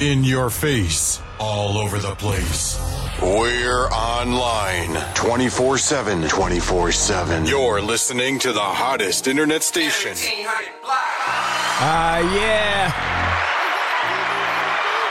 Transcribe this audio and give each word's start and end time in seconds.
in 0.00 0.24
your 0.24 0.50
face, 0.50 1.20
all 1.38 1.78
over 1.78 1.98
the 1.98 2.14
place. 2.16 2.78
We're 3.22 3.86
online 3.88 4.94
24 5.14 5.78
7. 5.78 6.28
24 6.28 6.92
7. 6.92 7.46
You're 7.46 7.80
listening 7.80 8.38
to 8.40 8.52
the 8.52 8.60
hottest 8.60 9.26
internet 9.26 9.62
station. 9.62 10.12
Ah, 11.78 12.18
yeah. 12.18 12.92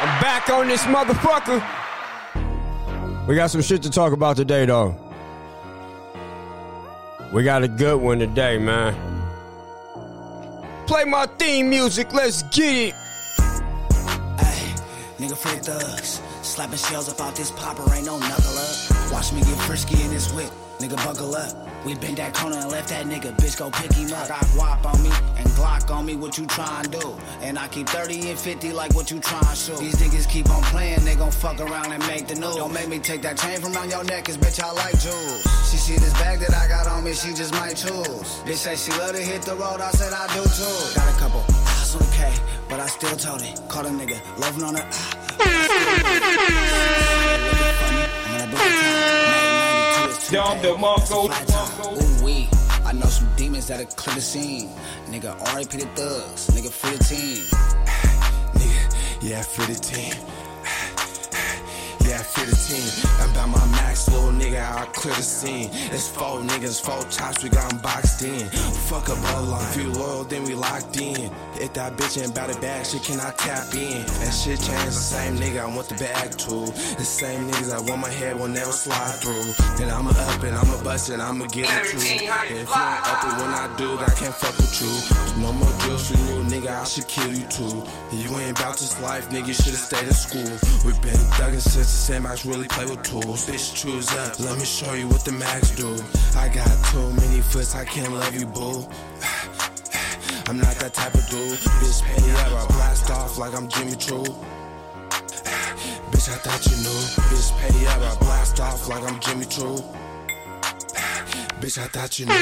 I'm 0.02 0.22
back 0.22 0.50
on 0.50 0.68
this 0.68 0.84
motherfucker. 0.84 1.66
We 3.28 3.36
got 3.36 3.50
some 3.50 3.62
shit 3.62 3.82
to 3.84 3.90
talk 3.90 4.14
about 4.14 4.38
today, 4.38 4.66
though. 4.66 4.96
We 7.34 7.44
got 7.44 7.64
a 7.64 7.68
good 7.68 8.00
one 8.00 8.20
today, 8.20 8.60
man. 8.60 8.94
Play 10.86 11.06
my 11.06 11.26
theme 11.26 11.72
music. 11.72 12.14
Let's 12.14 12.44
get 12.44 12.90
it. 12.90 12.96
Nigga 15.26 15.38
free 15.38 15.58
thugs. 15.58 16.22
Slapping 16.44 16.78
shells 16.78 17.10
up 17.10 17.20
out 17.20 17.36
this 17.36 17.50
popper, 17.50 17.82
ain't 17.96 18.06
no 18.06 18.20
knuckle 18.20 18.58
up. 18.60 19.12
Watch 19.12 19.34
me 19.34 19.40
get 19.40 19.58
frisky 19.66 20.00
in 20.04 20.12
this 20.12 20.32
whip. 20.34 20.52
Nigga, 20.78 20.98
buckle 20.98 21.34
up. 21.34 21.68
We 21.84 21.96
bent 21.96 22.18
that 22.18 22.36
corner 22.36 22.58
and 22.58 22.70
left 22.70 22.90
that 22.90 23.08
nigga. 23.08 23.36
Bitch, 23.38 23.58
go 23.58 23.72
pick 23.72 23.92
him 23.92 24.14
up. 24.14 24.28
Got 24.28 24.46
guap 24.54 24.86
on 24.86 25.02
me 25.02 25.10
and 25.38 25.48
Glock 25.58 25.90
on 25.90 26.06
me. 26.06 26.16
What 26.16 26.38
you 26.38 26.46
tryin' 26.46 26.92
do? 26.92 27.16
And 27.42 27.58
I 27.58 27.68
keep 27.70 27.90
30 27.90 28.30
and 28.30 28.38
50 28.38 28.72
like 28.74 28.94
what 28.94 29.10
you 29.10 29.20
tryin' 29.20 29.56
shoot. 29.56 29.80
These 29.80 29.96
niggas 29.96 30.30
keep 30.30 30.48
on 30.52 30.62
playing. 30.66 31.04
They 31.04 31.16
gon' 31.16 31.32
fuck 31.32 31.60
around 31.60 31.92
and 31.92 32.06
make 32.06 32.28
the 32.28 32.36
news. 32.36 32.58
Don't 32.58 32.74
make 32.74 32.88
me 32.88 33.00
take 33.00 33.24
that 33.24 33.40
chain 33.40 33.60
from 33.60 33.76
around 33.76 33.90
your 33.90 34.04
neck, 34.04 34.26
cause 34.26 34.38
bitch, 34.38 34.62
I 34.62 34.72
like 34.74 35.00
jewels. 35.00 35.42
She 35.72 35.78
see 35.78 35.96
this 35.96 36.14
bag 36.14 36.38
that 36.42 36.54
I 36.54 36.68
got 36.68 36.86
on 36.86 37.04
me, 37.04 37.14
she 37.14 37.34
just 37.34 37.54
might 37.54 37.78
choose. 37.78 38.44
Bitch 38.46 38.62
say 38.62 38.76
she 38.76 38.92
love 39.00 39.16
to 39.16 39.22
hit 39.24 39.42
the 39.42 39.56
road. 39.56 39.82
I 39.82 39.90
said 39.90 40.14
I 40.14 40.28
do 40.36 40.44
too. 40.44 40.94
Got 40.94 41.10
a 41.10 41.18
couple 41.18 41.66
on 41.96 42.02
the 42.02 42.12
K, 42.12 42.34
but 42.76 42.84
I 42.84 42.88
still 42.88 43.16
told 43.16 43.42
it. 43.42 43.62
Caught 43.70 43.86
a 43.86 43.90
nigga 43.90 44.20
loving 44.38 44.64
on 44.64 44.76
her. 44.76 44.86
Ah. 44.92 45.22
Dom 50.30 50.58
DeMarco. 50.60 51.30
Ooh 51.96 52.26
wee. 52.26 52.50
I 52.84 52.92
know 52.92 53.06
some 53.06 53.30
demons 53.38 53.68
that'll 53.68 53.86
clear 53.86 54.16
the 54.16 54.22
scene. 54.22 54.70
Nigga, 55.10 55.32
RIP 55.56 55.70
the 55.70 55.88
thugs. 55.96 56.48
Nigga, 56.50 56.70
free 56.70 56.98
the 56.98 57.02
ah, 57.02 57.12
team. 57.12 57.44
Nigga, 58.60 58.82
yeah, 59.22 59.42
free 59.42 59.74
the 59.74 59.80
team. 59.80 60.45
Yeah, 62.16 62.22
free 62.24 62.46
the 62.48 62.56
team. 62.56 62.88
I'm 63.20 63.30
about 63.32 63.50
my 63.50 63.66
max, 63.76 64.08
little 64.08 64.32
nigga, 64.32 64.64
I'll 64.64 64.86
clear 64.88 65.14
the 65.16 65.22
scene. 65.22 65.70
It's 65.92 66.08
four 66.08 66.40
niggas, 66.40 66.80
four 66.80 67.04
chops, 67.12 67.44
we 67.44 67.50
got 67.50 67.70
them 67.70 67.80
boxed 67.80 68.24
in. 68.24 68.48
Fuck 68.88 69.10
a 69.10 69.20
bloodline. 69.20 69.70
If 69.72 69.76
you 69.76 69.92
loyal, 69.92 70.24
then 70.24 70.46
we 70.46 70.56
locked 70.56 70.96
in. 70.96 71.30
If 71.60 71.74
that 71.74 71.98
bitch 71.98 72.18
ain't 72.22 72.32
about 72.32 72.52
it 72.52 72.62
bag, 72.62 72.86
shit 72.86 73.04
cannot 73.04 73.38
tap 73.38 73.68
in. 73.76 74.06
That 74.24 74.32
shit 74.32 74.64
changed, 74.64 74.96
the 74.96 75.04
same 75.12 75.36
nigga, 75.36 75.60
I 75.60 75.76
want 75.76 75.90
the 75.90 75.96
bag 75.96 76.38
too. 76.38 76.72
The 76.96 77.04
same 77.04 77.52
niggas 77.52 77.76
I 77.76 77.82
want 77.84 78.00
my 78.00 78.10
head 78.10 78.40
will 78.40 78.48
never 78.48 78.72
slide 78.72 79.20
through. 79.20 79.52
And 79.84 79.92
I'ma 79.92 80.12
up 80.12 80.42
it, 80.42 80.54
I'ma 80.54 80.82
bust 80.86 81.10
it, 81.10 81.20
I'ma 81.20 81.48
get 81.48 81.68
it 81.68 81.92
too. 81.92 81.98
If 81.98 82.22
you 82.24 82.32
ain't 82.32 82.64
up 83.12 83.28
it 83.28 83.34
when 83.44 83.52
I 83.52 83.68
do, 83.76 83.92
I 84.00 84.08
can't 84.16 84.34
fuck 84.34 84.56
with 84.56 84.72
you. 84.80 85.42
No 85.44 85.52
more 85.52 85.74
drills 85.84 86.12
for 86.12 86.18
you, 86.18 86.48
nigga, 86.48 86.80
I 86.80 86.86
should 86.86 87.10
kill 87.10 87.28
you 87.28 87.44
too. 87.52 87.84
You 88.16 88.32
ain't 88.40 88.58
about 88.58 88.80
this 88.80 88.96
life, 89.02 89.28
nigga, 89.32 89.48
you 89.48 89.54
should've 89.54 89.84
stayed 89.84 90.08
in 90.08 90.14
school. 90.14 90.48
we 90.88 90.96
been 91.04 91.20
thuggin' 91.36 91.60
since 91.60 92.05
max 92.10 92.46
really 92.46 92.68
play 92.68 92.86
with 92.86 93.02
tools. 93.04 93.48
Bitch, 93.48 93.76
choose 93.76 94.12
up, 94.14 94.40
let 94.40 94.58
me 94.58 94.66
show 94.66 94.94
you 94.94 95.08
what 95.08 95.26
the 95.26 95.32
max 95.32 95.72
do. 95.72 95.90
I 96.38 96.50
got 96.50 96.70
too 96.92 97.10
many 97.14 97.42
foots, 97.42 97.74
I 97.76 97.84
can't 97.84 98.14
love 98.14 98.36
you, 98.36 98.46
boo. 98.46 98.88
I'm 100.48 100.58
not 100.60 100.76
that 100.76 100.94
type 100.94 101.16
of 101.16 101.28
dude. 101.30 101.58
Bitch, 101.58 102.04
pay 102.04 102.32
up, 102.32 102.52
I 102.52 102.68
blast 102.68 103.10
off 103.10 103.38
like 103.40 103.56
I'm 103.56 103.68
Jimmy 103.68 103.96
True. 103.96 104.24
Bitch, 106.12 106.30
I 106.30 106.38
thought 106.46 106.66
you 106.68 106.78
knew. 106.78 107.02
Bitch, 107.30 107.52
pay 107.58 107.88
up, 107.88 108.00
I 108.00 108.16
blast 108.20 108.60
off 108.60 108.88
like 108.88 109.04
I'm 109.04 109.20
Jimmy 109.20 109.46
True. 109.46 109.78
Bitch, 111.60 111.80
I 111.80 111.88
thought 111.88 112.20
you 112.20 112.28
knew. 112.28 112.34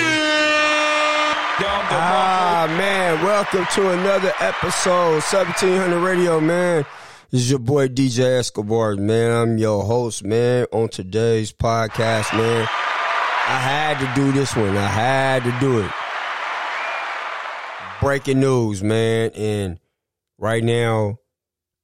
Ah, 1.55 2.65
man. 2.77 3.23
Welcome 3.23 3.65
to 3.75 3.91
another 3.91 4.33
episode, 4.39 5.21
1700 5.21 5.99
Radio, 5.99 6.41
man. 6.41 6.85
This 7.33 7.41
is 7.45 7.49
your 7.49 7.57
boy 7.57 7.87
DJ 7.87 8.37
Escobar, 8.37 8.95
man. 8.95 9.31
I'm 9.31 9.57
your 9.57 9.83
host, 9.83 10.23
man, 10.23 10.67
on 10.71 10.87
today's 10.87 11.51
podcast, 11.51 12.31
man. 12.37 12.67
I 13.47 13.57
had 13.57 13.97
to 13.97 14.21
do 14.21 14.31
this 14.31 14.55
one. 14.55 14.77
I 14.77 14.85
had 14.85 15.43
to 15.43 15.59
do 15.59 15.79
it. 15.79 15.89
Breaking 17.99 18.39
news, 18.39 18.83
man. 18.83 19.31
And 19.31 19.79
right 20.37 20.63
now, 20.63 21.17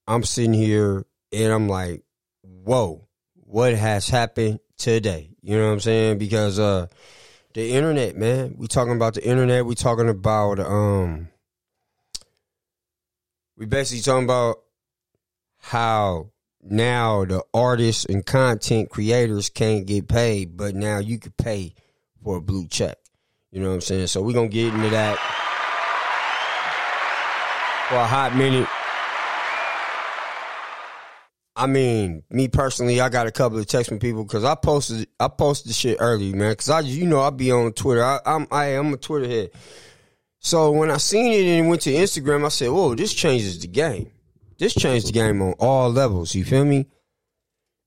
I'm 0.06 0.22
sitting 0.24 0.54
here 0.54 1.08
and 1.34 1.52
I'm 1.52 1.68
like, 1.68 2.04
whoa, 2.44 3.08
what 3.34 3.74
has 3.74 4.08
happened 4.08 4.60
today? 4.78 5.32
You 5.42 5.58
know 5.58 5.66
what 5.66 5.74
I'm 5.74 5.80
saying? 5.80 6.20
Because 6.20 6.60
uh 6.60 6.86
the 7.56 7.72
internet, 7.72 8.16
man. 8.16 8.54
We 8.56 8.68
talking 8.68 8.96
about 8.96 9.16
the 9.16 9.26
internet. 9.26 9.66
We 9.66 9.74
talking 9.74 10.10
about 10.10 10.60
um 10.60 11.30
we 13.58 13.66
basically 13.66 14.04
talking 14.04 14.26
about 14.26 14.60
how 15.60 16.32
now 16.62 17.26
the 17.26 17.44
artists 17.54 18.06
and 18.06 18.26
content 18.26 18.90
creators 18.90 19.50
can't 19.50 19.86
get 19.86 20.08
paid, 20.08 20.58
but 20.58 20.76
now 20.76 21.00
you 21.00 21.20
could 21.20 21.38
pay 21.38 21.74
for 22.24 22.38
a 22.38 22.42
blue 22.42 22.68
check. 22.68 22.98
You 23.52 23.62
know 23.62 23.70
what 23.70 23.76
I'm 23.76 23.82
saying? 23.82 24.08
So 24.08 24.22
we're 24.22 24.34
gonna 24.34 24.48
get 24.48 24.74
into 24.74 24.90
that 24.90 25.18
for 27.90 27.96
a 27.96 28.06
hot 28.06 28.36
minute. 28.36 28.68
I 31.56 31.68
mean, 31.68 32.24
me 32.30 32.48
personally, 32.48 33.02
I 33.02 33.10
got 33.10 33.28
a 33.28 33.32
couple 33.32 33.58
of 33.58 33.66
texts 33.68 33.90
from 33.90 34.00
people 34.00 34.24
because 34.24 34.46
I 34.46 34.56
posted 34.56 35.08
I 35.20 35.28
posted 35.28 35.70
the 35.70 35.74
shit 35.74 35.98
early, 36.00 36.32
man. 36.32 36.52
Because 36.52 36.70
I, 36.70 36.80
you 36.82 37.06
know, 37.06 37.20
I 37.20 37.32
be 37.32 37.52
on 37.52 37.74
Twitter. 37.74 38.04
I, 38.04 38.20
I'm 38.26 38.48
I 38.52 38.68
am 38.68 38.94
a 38.94 38.98
Twitter 38.98 39.28
head. 39.28 39.52
So 40.40 40.72
when 40.72 40.90
I 40.90 40.98
seen 40.98 41.34
it 41.34 41.60
and 41.60 41.68
went 41.68 41.82
to 41.82 41.92
Instagram, 41.92 42.46
I 42.46 42.50
said, 42.50 42.70
"Whoa, 42.70 42.96
this 42.96 43.14
changes 43.14 43.60
the 43.60 43.68
game. 43.68 44.10
This 44.60 44.76
changed 44.76 45.08
the 45.08 45.12
game 45.14 45.42
on 45.42 45.54
all 45.54 45.90
levels." 45.90 46.36
You 46.36 46.46
feel 46.46 46.66
me? 46.66 46.86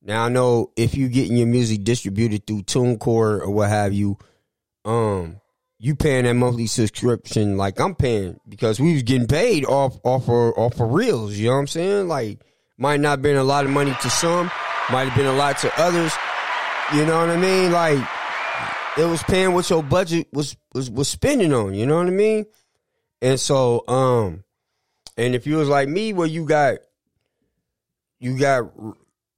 Now 0.02 0.24
I 0.24 0.28
know 0.28 0.72
if 0.76 0.96
you 0.96 1.08
getting 1.08 1.36
your 1.36 1.46
music 1.46 1.84
distributed 1.84 2.46
through 2.46 2.62
TuneCore 2.62 3.42
or 3.42 3.50
what 3.50 3.68
have 3.68 3.92
you, 3.92 4.18
um, 4.84 5.40
you 5.78 5.94
paying 5.94 6.24
that 6.24 6.34
monthly 6.34 6.66
subscription 6.66 7.56
like 7.56 7.78
I'm 7.78 7.94
paying 7.94 8.40
because 8.48 8.80
we 8.80 8.94
was 8.94 9.04
getting 9.04 9.28
paid 9.28 9.64
off 9.64 9.98
off 10.02 10.26
for 10.26 10.58
off 10.58 10.76
for 10.76 10.86
reels. 10.86 11.36
You 11.36 11.46
know 11.46 11.52
what 11.54 11.58
I'm 11.60 11.66
saying? 11.68 12.08
Like 12.08 12.40
might 12.78 13.00
not 13.00 13.22
been 13.22 13.36
a 13.36 13.44
lot 13.44 13.64
of 13.64 13.70
money 13.70 13.94
to 14.02 14.10
some, 14.10 14.50
might 14.90 15.08
have 15.08 15.16
been 15.16 15.26
a 15.26 15.32
lot 15.32 15.58
to 15.58 15.72
others. 15.80 16.12
You 16.94 17.06
know 17.06 17.18
what 17.18 17.30
I 17.30 17.36
mean? 17.36 17.70
Like 17.70 17.98
it 18.98 19.04
was 19.04 19.22
paying 19.22 19.54
what 19.54 19.70
your 19.70 19.82
budget 19.82 20.28
was 20.32 20.56
was 20.74 20.90
was 20.90 21.08
spending 21.08 21.52
on. 21.52 21.74
You 21.74 21.86
know 21.86 21.96
what 21.96 22.06
I 22.06 22.10
mean? 22.10 22.46
And 23.20 23.38
so, 23.38 23.84
um, 23.86 24.42
and 25.16 25.34
if 25.34 25.46
you 25.46 25.56
was 25.56 25.68
like 25.68 25.88
me, 25.88 26.12
where 26.12 26.26
you 26.26 26.44
got 26.44 26.78
you 28.18 28.38
got 28.38 28.72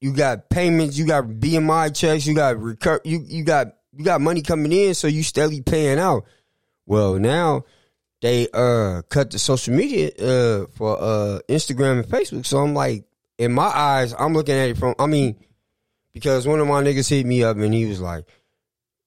you 0.00 0.12
got 0.12 0.48
payments, 0.50 0.98
you 0.98 1.06
got 1.06 1.24
BMI 1.24 1.94
checks, 1.94 2.26
you 2.26 2.34
got 2.34 2.60
recur, 2.60 3.00
you 3.04 3.24
you 3.26 3.44
got 3.44 3.68
you 3.92 4.04
got 4.04 4.20
money 4.20 4.42
coming 4.42 4.72
in, 4.72 4.94
so 4.94 5.06
you 5.06 5.22
steadily 5.22 5.62
paying 5.62 5.98
out. 5.98 6.24
Well, 6.86 7.14
now 7.14 7.64
they 8.20 8.48
uh 8.52 9.02
cut 9.08 9.30
the 9.30 9.38
social 9.38 9.74
media 9.74 10.10
uh 10.18 10.66
for 10.74 11.00
uh 11.00 11.38
Instagram 11.48 12.00
and 12.00 12.06
Facebook. 12.06 12.46
So 12.46 12.58
I'm 12.58 12.74
like, 12.74 13.04
in 13.38 13.52
my 13.52 13.66
eyes, 13.66 14.14
I'm 14.18 14.34
looking 14.34 14.54
at 14.54 14.68
it 14.68 14.78
from. 14.78 14.94
I 14.98 15.06
mean, 15.06 15.36
because 16.12 16.46
one 16.46 16.60
of 16.60 16.66
my 16.66 16.82
niggas 16.82 17.08
hit 17.08 17.26
me 17.26 17.42
up 17.42 17.56
and 17.56 17.74
he 17.74 17.86
was 17.86 18.00
like, 18.00 18.26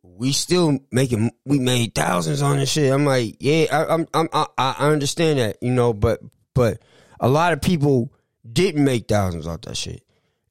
"We 0.04 0.34
still 0.34 0.80
making, 0.92 1.32
we 1.46 1.60
made 1.60 1.96
thousands 1.96 2.42
on 2.42 2.58
this 2.58 2.70
shit." 2.70 2.92
I'm 2.92 3.06
like, 3.06 3.38
"Yeah, 3.40 3.66
I, 3.72 3.94
I'm, 3.94 4.08
I'm, 4.14 4.30
I, 4.34 4.48
I 4.58 4.90
understand 4.90 5.40
that, 5.40 5.58
you 5.62 5.72
know, 5.72 5.94
but, 5.94 6.20
but 6.58 6.82
a 7.20 7.30
lot 7.30 7.54
of 7.54 7.62
people 7.62 8.12
didn't 8.52 8.84
make 8.84 9.08
thousands 9.08 9.48
off 9.48 9.62
that 9.62 9.78
shit, 9.78 10.04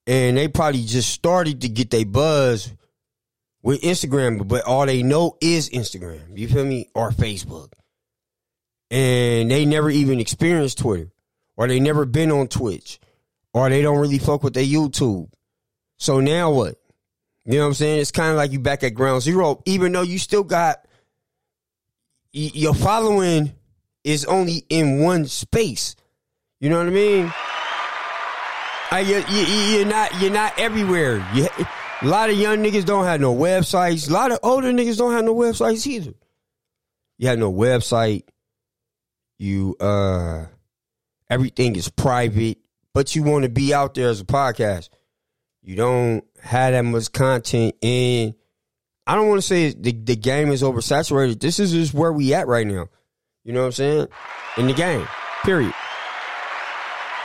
and 0.07 0.39
they 0.39 0.49
probably 0.49 0.85
just 0.85 1.11
started 1.11 1.61
to 1.61 1.69
get 1.69 1.91
their 1.91 2.07
buzz." 2.07 2.73
With 3.63 3.83
Instagram, 3.83 4.47
but 4.47 4.63
all 4.63 4.87
they 4.87 5.03
know 5.03 5.37
is 5.41 5.71
Instagram. 5.71 6.39
You 6.39 6.47
feel 6.47 6.65
me? 6.65 6.89
Or 6.95 7.11
Facebook. 7.11 7.73
And 8.93 9.51
they 9.51 9.65
never 9.65 9.91
even 9.91 10.21
experienced 10.21 10.79
Twitter. 10.79 11.11
Or 11.57 11.67
they 11.67 11.81
never 11.81 12.05
been 12.05 12.31
on 12.31 12.47
Twitch 12.47 13.01
or 13.57 13.71
they 13.71 13.81
don't 13.81 13.97
really 13.97 14.19
fuck 14.19 14.43
with 14.43 14.53
their 14.53 14.67
YouTube. 14.67 15.31
So 15.97 16.21
now 16.21 16.51
what? 16.51 16.75
You 17.47 17.55
know 17.55 17.61
what 17.61 17.67
I'm 17.69 17.75
saying? 17.75 18.01
It's 18.01 18.11
kind 18.11 18.31
of 18.31 18.37
like 18.37 18.53
you 18.53 18.61
back 18.61 18.85
at 18.85 18.91
ground 18.91 19.23
zero, 19.23 19.63
even 19.65 19.93
though 19.93 20.03
you 20.03 20.19
still 20.19 20.45
got 20.45 20.87
your 22.33 22.75
following 22.75 23.55
is 24.07 24.25
only 24.25 24.65
in 24.69 25.01
one 25.01 25.27
space. 25.27 25.97
You 26.61 26.71
know 26.71 26.79
what 26.79 26.87
I 26.87 26.91
mean? 26.91 27.33
Uh, 28.93 28.97
you, 28.97 29.23
you, 29.29 29.47
you're 29.77 29.87
not 29.87 30.21
you're 30.21 30.31
not 30.31 30.59
everywhere. 30.59 31.27
You, 31.35 31.49
a 32.03 32.07
lot 32.07 32.31
of 32.31 32.37
young 32.37 32.59
niggas 32.59 32.85
don't 32.85 33.05
have 33.05 33.21
no 33.21 33.35
websites. 33.35 34.09
A 34.09 34.13
lot 34.13 34.31
of 34.31 34.39
older 34.43 34.73
niggas 34.73 34.97
don't 34.97 35.13
have 35.13 35.25
no 35.25 35.35
websites 35.35 35.87
either. 35.87 36.15
You 37.19 37.29
have 37.29 37.39
no 37.39 37.53
website. 37.53 38.23
You 39.39 39.77
uh, 39.81 40.47
everything 41.29 41.77
is 41.77 41.91
private 41.91 42.59
but 42.97 43.15
you 43.15 43.23
want 43.23 43.43
to 43.43 43.51
be 43.51 43.75
out 43.75 43.93
there 43.93 44.09
as 44.09 44.23
a 44.23 44.25
podcast. 44.25 44.89
You 45.61 45.77
don't 45.77 46.25
have 46.43 46.73
that 46.73 46.81
much 46.81 47.13
content 47.13 47.75
and 47.83 48.33
I 49.07 49.15
don't 49.15 49.29
want 49.29 49.43
to 49.43 49.47
say 49.47 49.75
the, 49.75 49.93
the 49.93 50.17
game 50.17 50.51
is 50.51 50.63
oversaturated. 50.63 51.39
This 51.39 51.59
is 51.59 51.73
just 51.73 51.93
where 51.93 52.11
we 52.11 52.33
at 52.33 52.47
right 52.47 52.67
now. 52.67 52.89
You 53.47 53.53
know 53.53 53.61
what 53.61 53.67
I'm 53.67 53.73
saying? 53.73 54.09
In 54.59 54.67
the 54.67 54.73
game. 54.73 55.07
Period. 55.45 55.73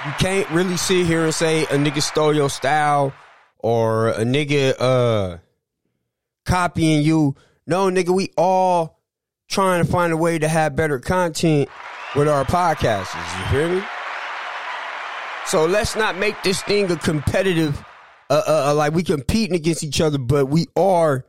You 0.06 0.12
can't 0.20 0.48
really 0.52 0.78
sit 0.78 1.08
here 1.08 1.24
and 1.24 1.34
say 1.34 1.64
a 1.64 1.78
nigga 1.78 2.00
stole 2.00 2.36
your 2.36 2.50
style 2.50 3.12
or 3.58 4.10
a 4.10 4.24
nigga 4.24 4.76
uh 4.80 5.38
copying 6.46 7.02
you. 7.02 7.36
No, 7.66 7.90
nigga, 7.90 8.10
we 8.10 8.32
all 8.38 9.00
trying 9.50 9.84
to 9.84 9.92
find 9.92 10.14
a 10.14 10.18
way 10.18 10.38
to 10.38 10.48
have 10.48 10.76
better 10.76 11.00
content 11.00 11.70
with 12.16 12.28
our 12.28 12.46
podcasters. 12.46 13.40
You 13.40 13.58
hear 13.58 13.76
me? 13.76 13.84
So 15.48 15.66
let's 15.66 15.96
not 15.96 16.18
make 16.18 16.44
this 16.44 16.62
thing 16.62 16.92
a 16.92 16.98
competitive, 16.98 17.84
uh, 18.30 18.44
uh, 18.48 18.70
uh, 18.70 18.76
like 18.76 18.94
we 18.94 19.02
competing 19.02 19.56
against 19.56 19.84
each 19.84 20.00
other, 20.00 20.20
but 20.20 20.46
we 20.46 20.68
are 20.76 21.26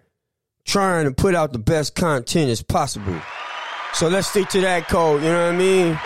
trying 0.67 1.07
to 1.07 1.13
put 1.13 1.35
out 1.35 1.55
the 1.55 1.59
best 1.59 1.95
content 1.95 2.51
as 2.51 2.63
possible. 2.63 3.19
So 3.95 4.09
let's 4.09 4.29
stick 4.29 4.49
to 4.51 4.61
that 4.63 4.89
code. 4.89 5.23
You 5.23 5.29
know 5.29 5.47
what 5.47 5.55
I 5.55 5.57
mean? 5.57 5.99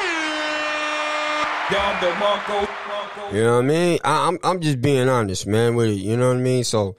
You 3.33 3.43
know 3.43 3.55
what 3.57 3.65
I 3.65 3.67
mean? 3.67 3.99
I, 4.05 4.29
I'm 4.29 4.39
I'm 4.45 4.61
just 4.61 4.81
being 4.81 5.09
honest, 5.09 5.47
man, 5.47 5.75
with 5.75 5.89
it. 5.89 5.95
You 5.95 6.17
know 6.17 6.29
what 6.29 6.37
I 6.37 6.41
mean? 6.41 6.65
So, 6.65 6.97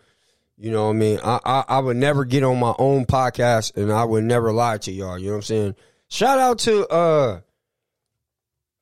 you 0.57 0.71
know 0.71 0.85
what 0.85 0.95
I 0.95 0.99
mean? 0.99 1.19
I, 1.23 1.39
I 1.45 1.63
I 1.67 1.79
would 1.79 1.97
never 1.97 2.25
get 2.25 2.43
on 2.43 2.59
my 2.59 2.73
own 2.77 3.05
podcast 3.05 3.75
and 3.77 3.91
I 3.91 4.03
would 4.03 4.23
never 4.23 4.51
lie 4.51 4.77
to 4.79 4.91
y'all. 4.91 5.17
You 5.17 5.27
know 5.27 5.31
what 5.33 5.37
I'm 5.37 5.41
saying? 5.43 5.75
Shout 6.09 6.39
out 6.39 6.59
to 6.59 6.87
uh 6.87 7.39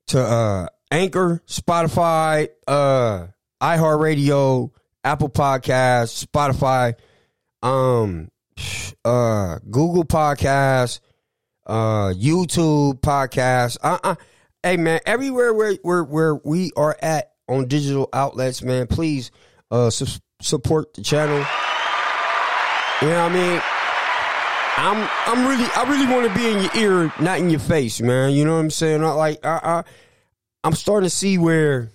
to 0.08 0.20
uh 0.22 0.68
Anchor, 0.92 1.42
Spotify, 1.48 2.50
uh 2.68 3.28
iHeartRadio, 3.62 4.72
Apple 5.04 5.30
Podcasts, 5.30 6.26
Spotify, 6.26 6.96
um 7.62 8.30
uh 9.04 9.60
Google 9.70 10.06
Podcasts, 10.06 11.00
uh 11.66 12.14
YouTube 12.16 13.02
Podcasts. 13.02 13.78
Uh, 13.82 13.98
uh 14.04 14.16
hey 14.64 14.78
man, 14.78 15.00
everywhere 15.06 15.54
where 15.54 15.74
where 15.82 16.04
where 16.04 16.36
we 16.36 16.72
are 16.76 16.98
at 17.02 17.34
on 17.48 17.68
digital 17.68 18.10
outlets, 18.14 18.62
man, 18.62 18.88
please 18.88 19.32
uh 19.72 19.90
su- 19.90 20.20
support 20.42 20.94
the 20.94 21.02
channel. 21.02 21.46
You 23.02 23.10
know 23.10 23.24
what 23.24 23.32
I 23.32 23.34
mean? 23.34 23.62
I'm 24.78 25.10
I'm 25.26 25.48
really 25.48 25.70
I 25.76 25.84
really 25.90 26.06
want 26.06 26.28
to 26.28 26.38
be 26.38 26.48
in 26.48 26.64
your 26.64 27.04
ear, 27.04 27.14
not 27.20 27.40
in 27.40 27.50
your 27.50 27.60
face, 27.60 28.02
man. 28.02 28.32
You 28.32 28.46
know 28.46 28.54
what 28.54 28.62
I'm 28.62 28.70
saying? 28.70 29.04
I 29.04 29.12
like 29.12 29.46
I, 29.46 29.60
I 29.64 29.84
I'm 30.64 30.74
starting 30.74 31.06
to 31.06 31.16
see 31.16 31.38
where 31.38 31.92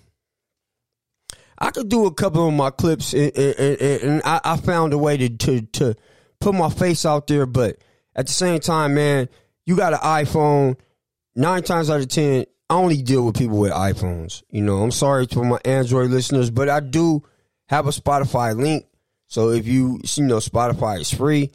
I 1.57 1.69
could 1.69 1.89
do 1.89 2.05
a 2.07 2.13
couple 2.13 2.47
of 2.47 2.53
my 2.55 2.71
clips, 2.71 3.13
and, 3.13 3.31
and, 3.37 3.81
and 3.81 4.21
I, 4.25 4.41
I, 4.43 4.57
found 4.57 4.93
a 4.93 4.97
way 4.97 5.17
to, 5.17 5.29
to 5.29 5.61
to 5.61 5.95
put 6.39 6.55
my 6.55 6.71
face 6.71 7.05
out 7.05 7.27
there. 7.27 7.45
But 7.45 7.77
at 8.15 8.25
the 8.25 8.33
same 8.33 8.59
time, 8.59 8.95
man, 8.95 9.29
you 9.65 9.75
got 9.75 9.93
an 9.93 9.99
iPhone. 9.99 10.77
Nine 11.35 11.63
times 11.63 11.89
out 11.89 12.01
of 12.01 12.07
ten, 12.09 12.45
I 12.69 12.73
only 12.73 13.01
deal 13.01 13.25
with 13.25 13.37
people 13.37 13.57
with 13.57 13.71
iPhones. 13.71 14.43
You 14.49 14.61
know, 14.61 14.77
I'm 14.77 14.91
sorry 14.91 15.27
to 15.27 15.43
my 15.43 15.59
Android 15.65 16.09
listeners, 16.09 16.49
but 16.49 16.69
I 16.69 16.79
do 16.79 17.23
have 17.67 17.87
a 17.87 17.91
Spotify 17.91 18.55
link. 18.55 18.85
So 19.27 19.49
if 19.51 19.67
you 19.67 20.01
you 20.03 20.23
know 20.23 20.37
Spotify 20.37 20.99
is 20.99 21.13
free, 21.13 21.51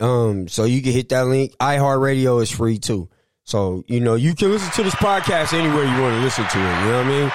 um, 0.00 0.48
so 0.48 0.64
you 0.64 0.82
can 0.82 0.92
hit 0.92 1.08
that 1.10 1.26
link. 1.26 1.56
iHeartRadio 1.58 2.42
is 2.42 2.50
free 2.50 2.78
too. 2.78 3.08
So 3.44 3.84
you 3.86 4.00
know 4.00 4.14
you 4.14 4.34
can 4.34 4.50
listen 4.50 4.72
to 4.72 4.82
this 4.82 4.94
podcast 4.94 5.52
anywhere 5.52 5.84
you 5.84 6.02
want 6.02 6.16
to 6.16 6.22
listen 6.22 6.46
to 6.46 6.58
it. 6.58 6.80
You 6.80 6.88
know 6.90 6.98
what 6.98 7.06
I 7.06 7.08
mean? 7.08 7.32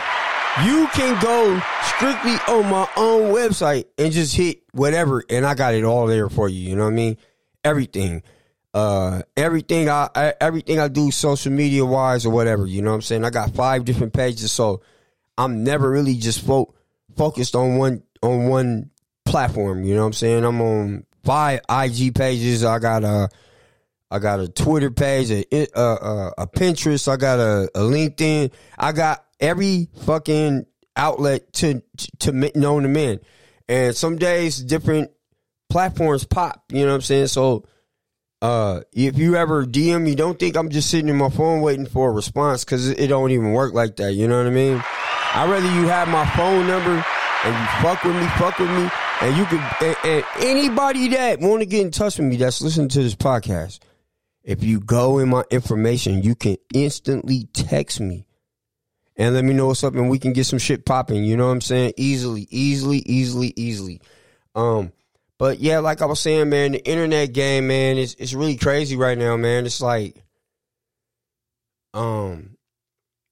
You 0.65 0.87
can 0.87 1.21
go 1.21 1.61
strictly 1.83 2.53
on 2.53 2.69
my 2.69 2.87
own 2.97 3.33
website 3.33 3.85
and 3.97 4.11
just 4.11 4.35
hit 4.35 4.63
whatever, 4.71 5.23
and 5.29 5.45
I 5.45 5.53
got 5.53 5.73
it 5.73 5.83
all 5.83 6.07
there 6.07 6.29
for 6.29 6.49
you. 6.49 6.69
You 6.69 6.75
know 6.75 6.85
what 6.85 6.93
I 6.93 6.95
mean? 6.95 7.17
Everything 7.63 8.23
uh, 8.77 9.23
everything 9.35 9.89
I, 9.89 10.07
I, 10.13 10.33
everything 10.39 10.79
I 10.79 10.87
do 10.87 11.09
social 11.09 11.51
media 11.51 11.83
wise 11.83 12.27
or 12.27 12.29
whatever, 12.29 12.67
you 12.67 12.83
know 12.83 12.91
what 12.91 12.97
I'm 12.97 13.01
saying? 13.01 13.25
I 13.25 13.31
got 13.31 13.55
five 13.55 13.85
different 13.85 14.13
pages, 14.13 14.51
so 14.51 14.83
I'm 15.35 15.63
never 15.63 15.89
really 15.89 16.15
just 16.15 16.45
fo- 16.45 16.75
focused 17.15 17.55
on 17.55 17.77
one 17.77 18.03
on 18.21 18.47
one 18.47 18.91
platform, 19.25 19.83
you 19.83 19.95
know 19.95 20.01
what 20.01 20.07
I'm 20.07 20.13
saying? 20.13 20.45
I'm 20.45 20.61
on 20.61 21.05
five 21.23 21.61
IG 21.67 22.13
pages. 22.13 22.63
I 22.63 22.77
got 22.77 23.03
a 23.03 23.29
I 24.11 24.19
got 24.19 24.41
a 24.41 24.47
Twitter 24.47 24.91
page, 24.91 25.31
a 25.31 25.43
a, 25.51 26.31
a, 26.37 26.47
Pinterest, 26.47 27.11
I 27.11 27.17
got 27.17 27.39
a, 27.39 27.71
a, 27.73 27.79
LinkedIn. 27.79 28.51
I 28.77 28.91
got 28.91 29.25
every 29.39 29.89
fucking 30.05 30.67
outlet 30.95 31.51
to 31.53 31.81
to, 31.97 32.11
to 32.19 32.51
known 32.53 32.83
to 32.83 32.89
men. 32.89 33.21
And 33.67 33.95
some 33.95 34.17
days 34.17 34.59
different 34.59 35.09
platforms 35.67 36.25
pop, 36.25 36.63
you 36.71 36.81
know 36.81 36.89
what 36.89 36.95
I'm 36.95 37.01
saying? 37.01 37.27
So 37.27 37.65
uh, 38.41 38.81
if 38.91 39.17
you 39.17 39.35
ever 39.35 39.65
DM 39.65 40.03
me, 40.03 40.15
don't 40.15 40.37
think 40.37 40.55
I'm 40.55 40.69
just 40.69 40.89
sitting 40.89 41.09
in 41.09 41.17
my 41.17 41.29
phone 41.29 41.61
waiting 41.61 41.87
for 41.87 42.09
a 42.09 42.13
response 42.13 42.63
because 42.63 42.89
it 42.89 43.07
don't 43.07 43.31
even 43.31 43.53
work 43.53 43.73
like 43.73 43.95
that. 43.95 44.13
You 44.13 44.27
know 44.27 44.37
what 44.37 44.47
I 44.47 44.51
mean? 44.51 44.83
I'd 45.33 45.49
rather 45.49 45.65
you 45.65 45.87
have 45.87 46.07
my 46.07 46.25
phone 46.35 46.67
number 46.67 47.03
and 47.43 47.55
you 47.55 47.65
fuck 47.81 48.03
with 48.03 48.15
me, 48.15 48.27
fuck 48.37 48.59
with 48.59 48.69
me, 48.69 48.89
and 49.21 49.37
you 49.37 49.45
can. 49.45 49.75
And, 49.81 49.97
and 50.03 50.25
anybody 50.39 51.09
that 51.09 51.39
want 51.39 51.61
to 51.61 51.65
get 51.65 51.81
in 51.81 51.91
touch 51.91 52.17
with 52.17 52.27
me 52.27 52.37
that's 52.37 52.61
listening 52.61 52.89
to 52.89 53.01
this 53.01 53.15
podcast, 53.15 53.79
if 54.43 54.63
you 54.63 54.79
go 54.79 55.17
in 55.19 55.29
my 55.29 55.43
information, 55.49 56.23
you 56.23 56.35
can 56.35 56.57
instantly 56.73 57.49
text 57.53 57.99
me 57.99 58.27
and 59.15 59.33
let 59.33 59.43
me 59.43 59.53
know 59.53 59.67
what's 59.67 59.83
up, 59.83 59.95
and 59.95 60.09
we 60.09 60.19
can 60.19 60.33
get 60.33 60.45
some 60.45 60.59
shit 60.59 60.85
popping. 60.85 61.23
You 61.23 61.37
know 61.37 61.47
what 61.47 61.53
I'm 61.53 61.61
saying? 61.61 61.93
Easily, 61.97 62.47
easily, 62.51 62.99
easily, 62.99 63.51
easily. 63.55 63.99
Um, 64.53 64.91
but 65.39 65.59
yeah, 65.59 65.79
like 65.79 66.01
I 66.01 66.05
was 66.05 66.19
saying, 66.19 66.49
man, 66.49 66.71
the 66.71 66.87
internet 66.87 67.33
game, 67.33 67.67
man, 67.67 67.97
it's 67.97 68.15
it's 68.15 68.33
really 68.33 68.57
crazy 68.57 68.95
right 68.95 69.17
now, 69.17 69.37
man. 69.37 69.65
It's 69.65 69.81
like, 69.81 70.23
um, 71.93 72.57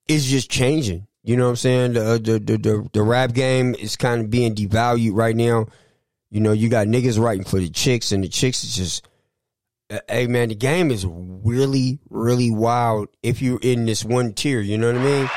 it's 0.08 0.26
just 0.26 0.50
changing. 0.50 1.08
You 1.24 1.38
know 1.38 1.46
what 1.46 1.52
I'm 1.52 1.56
saying? 1.56 1.94
The 1.94 2.20
the 2.24 2.40
the 2.40 2.58
the, 2.58 2.90
the 2.94 3.02
rap 3.02 3.34
game 3.34 3.74
is 3.74 3.96
kind 3.96 4.22
of 4.22 4.30
being 4.30 4.54
devalued 4.54 5.16
right 5.16 5.36
now. 5.36 5.68
You 6.30 6.42
know, 6.42 6.52
you 6.52 6.70
got 6.70 6.88
niggas 6.88 7.20
writing 7.20 7.46
for 7.46 7.60
the 7.60 7.70
chicks, 7.70 8.12
and 8.12 8.24
the 8.24 8.28
chicks 8.28 8.64
is 8.64 8.76
just, 8.76 9.08
uh, 9.90 10.00
hey 10.08 10.28
man, 10.28 10.50
the 10.50 10.56
game 10.56 10.92
is 10.92 11.08
really 11.08 11.98
really 12.12 12.52
wild 12.52 13.08
if 13.24 13.42
you're 13.42 13.60
in 13.64 13.86
this 13.86 14.06
one 14.06 14.34
tier. 14.34 14.62
You 14.62 14.78
know 14.78 14.94
what 14.94 15.02
I 15.02 15.04
mean? 15.04 15.30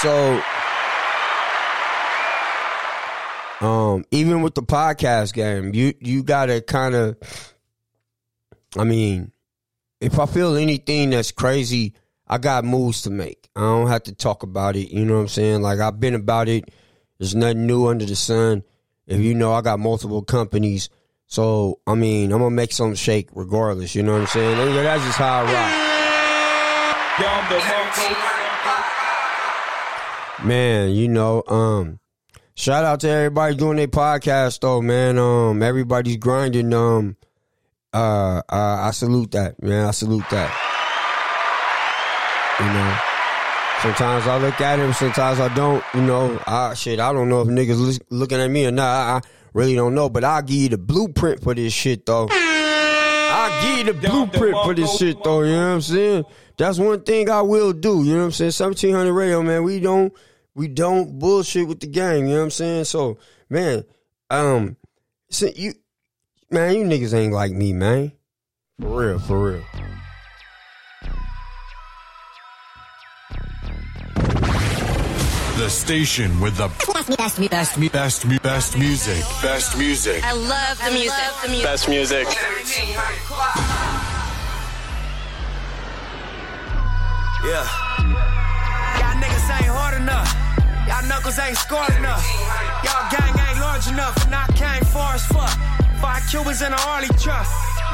So 0.00 0.42
um, 3.60 4.04
even 4.10 4.42
with 4.42 4.54
the 4.54 4.62
podcast 4.62 5.34
game, 5.34 5.74
you 5.74 5.94
you 6.00 6.22
gotta 6.22 6.60
kind 6.62 6.94
of. 6.94 7.16
I 8.78 8.84
mean, 8.84 9.32
if 10.00 10.18
I 10.18 10.26
feel 10.26 10.56
anything 10.56 11.10
that's 11.10 11.32
crazy, 11.32 11.94
I 12.26 12.38
got 12.38 12.64
moves 12.64 13.02
to 13.02 13.10
make. 13.10 13.48
I 13.54 13.60
don't 13.60 13.88
have 13.88 14.04
to 14.04 14.14
talk 14.14 14.42
about 14.42 14.76
it. 14.76 14.90
You 14.90 15.04
know 15.04 15.16
what 15.16 15.20
I'm 15.22 15.28
saying? 15.28 15.62
Like 15.62 15.80
I've 15.80 16.00
been 16.00 16.14
about 16.14 16.48
it. 16.48 16.70
There's 17.18 17.34
nothing 17.34 17.66
new 17.66 17.88
under 17.88 18.06
the 18.06 18.16
sun. 18.16 18.62
If 19.06 19.20
you 19.20 19.34
know, 19.34 19.52
I 19.52 19.60
got 19.60 19.78
multiple 19.78 20.22
companies. 20.22 20.88
So 21.26 21.80
I 21.86 21.94
mean, 21.94 22.32
I'm 22.32 22.38
gonna 22.38 22.54
make 22.54 22.72
some 22.72 22.94
shake 22.94 23.28
regardless. 23.34 23.94
You 23.94 24.02
know 24.04 24.12
what 24.12 24.22
I'm 24.22 24.26
saying? 24.28 24.56
That's 24.74 25.04
just 25.04 25.18
how 25.18 25.44
I 25.44 25.52
rock. 25.52 25.90
Man, 30.46 30.92
you 30.92 31.08
know, 31.08 31.42
um, 31.46 32.00
Shout 32.60 32.84
out 32.84 33.00
to 33.00 33.08
everybody 33.08 33.54
doing 33.54 33.78
their 33.78 33.88
podcast 33.88 34.60
though, 34.60 34.82
man. 34.82 35.16
Um, 35.16 35.62
everybody's 35.62 36.18
grinding. 36.18 36.74
Um, 36.74 37.16
uh, 37.90 38.42
uh, 38.46 38.76
I 38.82 38.90
salute 38.90 39.30
that, 39.30 39.62
man. 39.62 39.86
I 39.86 39.92
salute 39.92 40.26
that. 40.30 40.52
You 42.60 42.66
know, 42.66 42.98
sometimes 43.80 44.26
I 44.26 44.36
look 44.36 44.60
at 44.60 44.78
him, 44.78 44.92
sometimes 44.92 45.40
I 45.40 45.48
don't. 45.54 45.82
You 45.94 46.02
know, 46.02 46.38
I 46.46 46.74
shit. 46.74 47.00
I 47.00 47.14
don't 47.14 47.30
know 47.30 47.40
if 47.40 47.48
niggas 47.48 47.98
looking 48.10 48.38
at 48.38 48.50
me 48.50 48.66
or 48.66 48.72
not. 48.72 48.84
I, 48.84 49.16
I 49.16 49.20
really 49.54 49.74
don't 49.74 49.94
know, 49.94 50.10
but 50.10 50.22
I'll 50.22 50.42
give 50.42 50.56
you 50.58 50.68
the 50.68 50.76
blueprint 50.76 51.42
for 51.42 51.54
this 51.54 51.72
shit 51.72 52.04
though. 52.04 52.28
I'll 52.30 53.62
give 53.62 53.86
you 53.86 53.92
the 53.94 54.06
blueprint 54.06 54.54
for 54.64 54.74
this 54.74 54.98
shit 54.98 55.24
though. 55.24 55.44
You 55.44 55.52
know 55.52 55.68
what 55.68 55.74
I'm 55.76 55.80
saying? 55.80 56.24
That's 56.58 56.78
one 56.78 57.00
thing 57.04 57.30
I 57.30 57.40
will 57.40 57.72
do. 57.72 58.04
You 58.04 58.12
know 58.12 58.18
what 58.18 58.24
I'm 58.26 58.52
saying? 58.52 58.72
1700 58.72 59.14
radio, 59.14 59.42
man. 59.42 59.62
We 59.62 59.80
don't 59.80 60.12
we 60.54 60.68
don't 60.68 61.18
bullshit 61.18 61.68
with 61.68 61.80
the 61.80 61.86
game. 61.86 62.26
You 62.26 62.32
know 62.32 62.38
what 62.38 62.44
I'm 62.44 62.50
saying? 62.50 62.84
So, 62.84 63.18
man, 63.48 63.84
um, 64.30 64.76
so 65.30 65.46
you, 65.54 65.74
man, 66.50 66.74
you 66.74 66.84
niggas 66.84 67.14
ain't 67.14 67.32
like 67.32 67.52
me, 67.52 67.72
man. 67.72 68.12
For 68.80 69.06
real, 69.06 69.18
for 69.18 69.50
real. 69.50 69.64
The 75.56 75.68
station 75.68 76.40
with 76.40 76.56
the 76.56 76.68
best, 76.68 77.16
best, 77.18 77.50
best, 77.50 77.92
best, 77.92 78.42
best 78.42 78.78
music. 78.78 79.22
Best 79.42 79.76
music. 79.76 80.24
I 80.24 80.32
love 80.32 80.78
the 80.82 80.90
music. 80.90 81.10
Love 81.10 81.42
the 81.42 81.48
music. 81.48 81.64
Best 81.64 81.88
music. 81.88 82.26
Yeah. 87.44 87.89
Knuckles 91.10 91.38
ain't 91.42 91.58
scored 91.58 91.90
enough. 91.98 92.22
Y'all 92.86 93.10
gang 93.10 93.34
ain't 93.34 93.58
large 93.58 93.90
enough, 93.90 94.14
and 94.24 94.32
I 94.32 94.46
came 94.54 94.86
far 94.94 95.18
as 95.18 95.26
fuck. 95.26 95.50
Five 95.98 96.22
Cubans 96.30 96.62
in 96.62 96.70
a 96.72 96.80
Harley 96.86 97.10
truck. 97.18 97.44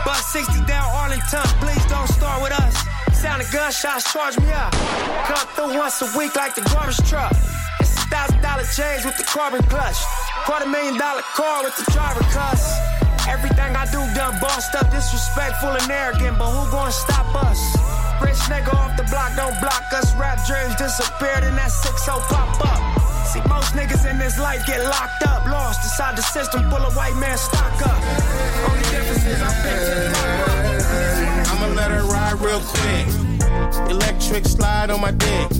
Bust 0.04 0.36
60 0.36 0.68
down 0.68 0.84
Arlington, 0.92 1.48
please 1.64 1.80
don't 1.88 2.06
start 2.12 2.44
with 2.44 2.52
us. 2.52 2.76
Sound 3.16 3.40
of 3.40 3.48
gunshots, 3.50 4.12
charge 4.12 4.36
me 4.38 4.52
up. 4.52 4.70
Come 5.24 5.48
through 5.56 5.72
once 5.80 5.96
a 6.04 6.08
week 6.12 6.36
like 6.36 6.54
the 6.54 6.60
garbage 6.68 7.00
truck. 7.08 7.32
It's 7.80 7.96
a 7.96 8.04
thousand 8.12 8.44
dollar 8.44 8.68
chains 8.68 9.08
with 9.08 9.16
the 9.16 9.24
carbon 9.24 9.64
clutch. 9.72 9.96
Quarter 10.44 10.68
million 10.68 11.00
dollar 11.00 11.24
car 11.32 11.64
with 11.64 11.74
the 11.80 11.88
driver 11.96 12.20
cuss. 12.36 12.68
Everything 13.26 13.72
I 13.74 13.88
do 13.88 14.04
done 14.12 14.36
bossed 14.44 14.76
up, 14.76 14.92
disrespectful 14.92 15.72
and 15.72 15.88
arrogant, 15.90 16.36
but 16.36 16.52
who 16.52 16.70
gonna 16.70 16.92
stop 16.92 17.32
us? 17.48 17.58
Rich 18.20 18.44
nigga 18.52 18.76
off 18.76 18.92
the 19.00 19.08
block, 19.08 19.32
don't 19.40 19.56
block 19.64 19.88
us. 19.96 20.14
Rap 20.20 20.36
dreams 20.46 20.76
disappeared 20.76 21.48
and 21.48 21.56
that 21.56 21.72
6 21.72 22.04
pop 22.28 22.60
up. 22.60 23.05
See, 23.26 23.40
most 23.48 23.74
niggas 23.74 24.08
in 24.08 24.18
this 24.18 24.38
life 24.38 24.64
get 24.66 24.84
locked 24.84 25.26
up, 25.26 25.46
lost 25.46 25.82
inside 25.82 26.16
the 26.16 26.22
system, 26.22 26.70
full 26.70 26.78
of 26.78 26.94
white 26.94 27.16
man 27.16 27.36
stock 27.36 27.74
up. 27.82 28.00
Only 28.70 28.82
difference 28.90 29.26
is 29.26 29.42
I 29.42 29.50
picked 29.62 29.82
it 29.82 30.14
up. 30.14 31.50
I'ma 31.50 31.74
let 31.74 31.90
her 31.90 32.04
ride 32.04 32.38
real 32.40 32.60
quick. 32.60 33.90
Electric 33.90 34.44
slide 34.44 34.90
on 34.90 35.00
my 35.00 35.10
dick. 35.10 35.50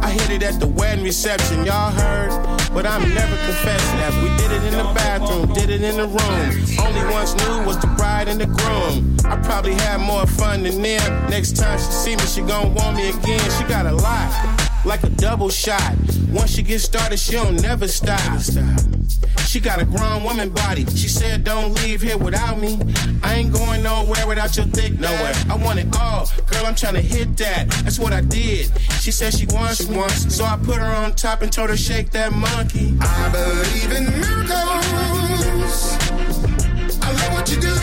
I 0.00 0.10
hit 0.10 0.30
it 0.30 0.42
at 0.42 0.58
the 0.60 0.66
wedding 0.66 1.04
reception, 1.04 1.66
y'all 1.66 1.90
heard? 1.90 2.30
But 2.72 2.86
I'm 2.86 3.02
never 3.12 3.36
confessing 3.36 3.98
that. 4.00 4.12
We 4.22 4.30
did 4.40 4.50
it 4.52 4.64
in 4.64 4.72
the 4.72 4.90
bathroom, 4.94 5.52
did 5.52 5.68
it 5.68 5.82
in 5.82 5.96
the 5.96 6.08
room. 6.08 6.86
Only 6.86 7.04
ones 7.12 7.34
knew 7.36 7.66
was 7.66 7.78
the 7.80 7.88
bride 7.98 8.28
and 8.28 8.40
the 8.40 8.46
groom. 8.46 9.16
I 9.26 9.36
probably 9.44 9.74
had 9.74 10.00
more 10.00 10.26
fun 10.26 10.62
than 10.62 10.80
them. 10.80 11.30
Next 11.30 11.56
time 11.56 11.78
she 11.78 11.84
see 11.84 12.16
me, 12.16 12.22
she 12.22 12.40
gon' 12.40 12.72
want 12.72 12.96
me 12.96 13.10
again. 13.10 13.50
She 13.58 13.64
got 13.64 13.84
a 13.84 13.92
lot 13.92 14.63
like 14.84 15.02
a 15.02 15.10
double 15.10 15.48
shot. 15.48 15.94
Once 16.30 16.50
she 16.50 16.62
gets 16.62 16.84
started, 16.84 17.18
she 17.18 17.32
don't 17.32 17.60
never 17.62 17.88
stop. 17.88 18.20
She 19.46 19.60
got 19.60 19.80
a 19.80 19.84
grown 19.84 20.24
woman 20.24 20.50
body. 20.50 20.84
She 20.86 21.08
said, 21.08 21.44
Don't 21.44 21.72
leave 21.74 22.02
here 22.02 22.18
without 22.18 22.58
me. 22.58 22.78
I 23.22 23.34
ain't 23.34 23.52
going 23.52 23.82
nowhere 23.82 24.26
without 24.26 24.56
your 24.56 24.66
thick 24.66 24.98
nowhere. 24.98 25.32
I 25.48 25.56
want 25.56 25.78
it 25.78 25.86
all. 25.96 26.28
Girl, 26.46 26.66
I'm 26.66 26.74
trying 26.74 26.94
to 26.94 27.00
hit 27.00 27.36
that. 27.36 27.70
That's 27.84 27.98
what 27.98 28.12
I 28.12 28.20
did. 28.20 28.72
She 29.00 29.12
said 29.12 29.32
she 29.32 29.46
wants 29.46 29.88
me. 29.88 29.96
So 30.08 30.44
I 30.44 30.56
put 30.56 30.78
her 30.78 30.86
on 30.86 31.14
top 31.14 31.42
and 31.42 31.52
told 31.52 31.70
her, 31.70 31.76
Shake 31.76 32.10
that 32.10 32.32
monkey. 32.32 32.96
I 33.00 33.28
believe 33.30 33.92
in 33.92 34.04
miracles. 34.20 35.98
I 37.00 37.12
love 37.12 37.32
what 37.34 37.50
you 37.50 37.60
do. 37.60 37.74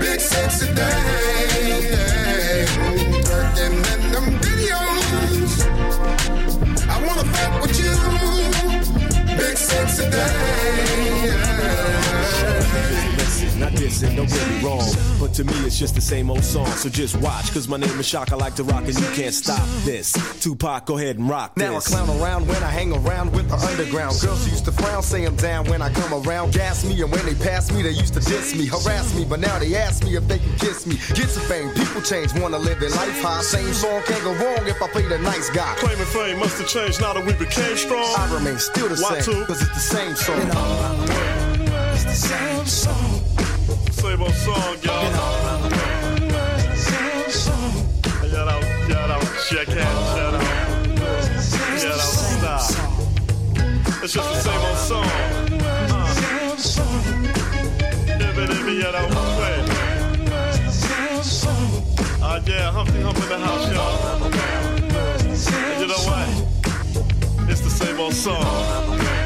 Big 0.00 0.20
sexy 0.20 0.66
thing. 0.66 1.32
Heard 3.26 4.11
sexy 9.72 10.04
thing. 10.10 11.22
Listen, 11.22 11.61
not 13.62 13.72
dissing, 13.72 14.16
don't 14.16 14.28
get 14.28 14.48
me 14.50 14.60
wrong. 14.66 14.82
But 15.20 15.34
to 15.34 15.44
me, 15.44 15.54
it's 15.64 15.78
just 15.78 15.94
the 15.94 16.00
same 16.00 16.30
old 16.30 16.42
song. 16.42 16.66
So 16.66 16.88
just 16.88 17.16
watch, 17.20 17.52
cause 17.52 17.68
my 17.68 17.76
name 17.76 17.98
is 18.00 18.06
Shock. 18.06 18.32
I 18.32 18.36
like 18.36 18.54
to 18.56 18.64
rock 18.64 18.84
and 18.84 18.94
you 18.98 19.06
can't 19.14 19.34
stop 19.34 19.64
this. 19.84 20.12
Tupac, 20.42 20.86
go 20.86 20.98
ahead 20.98 21.18
and 21.18 21.28
rock 21.28 21.54
this. 21.54 21.64
Now 21.64 21.76
I 21.76 21.80
clown 21.80 22.20
around 22.20 22.48
when 22.48 22.62
I 22.62 22.70
hang 22.70 22.92
around 22.92 23.32
with 23.32 23.48
the 23.48 23.54
underground. 23.54 24.18
Girls 24.20 24.48
used 24.50 24.64
to 24.64 24.72
frown, 24.72 25.02
say 25.02 25.24
I'm 25.24 25.36
down 25.36 25.66
when 25.70 25.80
I 25.80 25.92
come 25.92 26.12
around. 26.26 26.52
Gas 26.52 26.84
me, 26.84 27.00
and 27.02 27.10
when 27.12 27.24
they 27.24 27.34
pass 27.34 27.70
me, 27.72 27.82
they 27.82 27.90
used 27.90 28.14
to 28.14 28.20
diss 28.20 28.54
me, 28.56 28.66
harass 28.66 29.14
me. 29.14 29.24
But 29.24 29.38
now 29.40 29.58
they 29.60 29.74
ask 29.76 30.02
me 30.04 30.16
if 30.16 30.26
they 30.26 30.38
can 30.38 30.58
kiss 30.58 30.86
me. 30.86 30.96
Get 31.14 31.28
some 31.30 31.44
fame, 31.44 31.70
people 31.70 32.02
change, 32.02 32.34
wanna 32.40 32.58
live 32.58 32.80
their 32.80 32.90
life 32.90 33.22
high. 33.22 33.42
Same 33.42 33.72
song 33.72 34.02
can't 34.06 34.24
go 34.24 34.32
wrong 34.34 34.66
if 34.66 34.82
I 34.82 34.88
play 34.88 35.06
the 35.06 35.18
nice 35.18 35.50
guy. 35.50 35.72
Claiming 35.76 36.06
fame 36.06 36.38
must 36.40 36.58
have 36.58 36.68
changed 36.68 37.00
now 37.00 37.12
that 37.12 37.24
we 37.24 37.32
became 37.34 37.76
strong. 37.76 38.06
I 38.18 38.34
remain 38.34 38.58
still 38.58 38.88
the 38.88 39.00
Why 39.00 39.20
same, 39.20 39.34
two? 39.34 39.44
cause 39.46 39.62
it's 39.62 39.70
the 39.70 39.86
same 39.94 40.16
song. 40.16 40.40
It's 41.94 42.04
the 42.04 42.14
same 42.14 42.66
song. 42.66 43.21
Same 44.02 44.20
old 44.20 44.34
song, 44.34 44.76
y'all. 44.82 45.12
Shout 47.30 48.48
out, 48.48 49.22
check 49.48 49.68
out, 49.68 49.94
shout 50.16 50.34
out. 50.34 50.42
Shout 51.78 51.92
out, 51.92 52.00
stop. 52.00 52.62
It's 54.02 54.12
just 54.12 54.28
the 54.28 54.40
same 54.40 54.60
old 54.60 54.78
song. 54.78 55.06
Uh. 55.88 56.06
Ibby, 58.18 58.44
ibby, 58.48 58.74
yeah, 58.82 58.90
that 58.90 59.04
was 59.06 59.18
quick. 59.38 59.62
Uh, 62.20 62.40
yeah, 62.44 62.72
Humpty 62.72 63.00
Hump 63.02 63.18
in 63.18 63.28
the 63.28 63.38
house, 63.38 63.66
y'all. 63.72 64.24
And 65.62 65.80
you 65.80 65.86
know 65.86 66.02
what? 66.10 66.28
It's 67.48 67.60
the 67.60 67.70
same 67.70 68.00
old 68.00 68.14
song. 68.14 69.21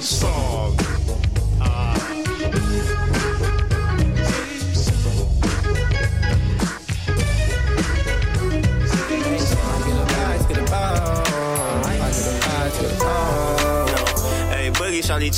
Song. 0.00 0.85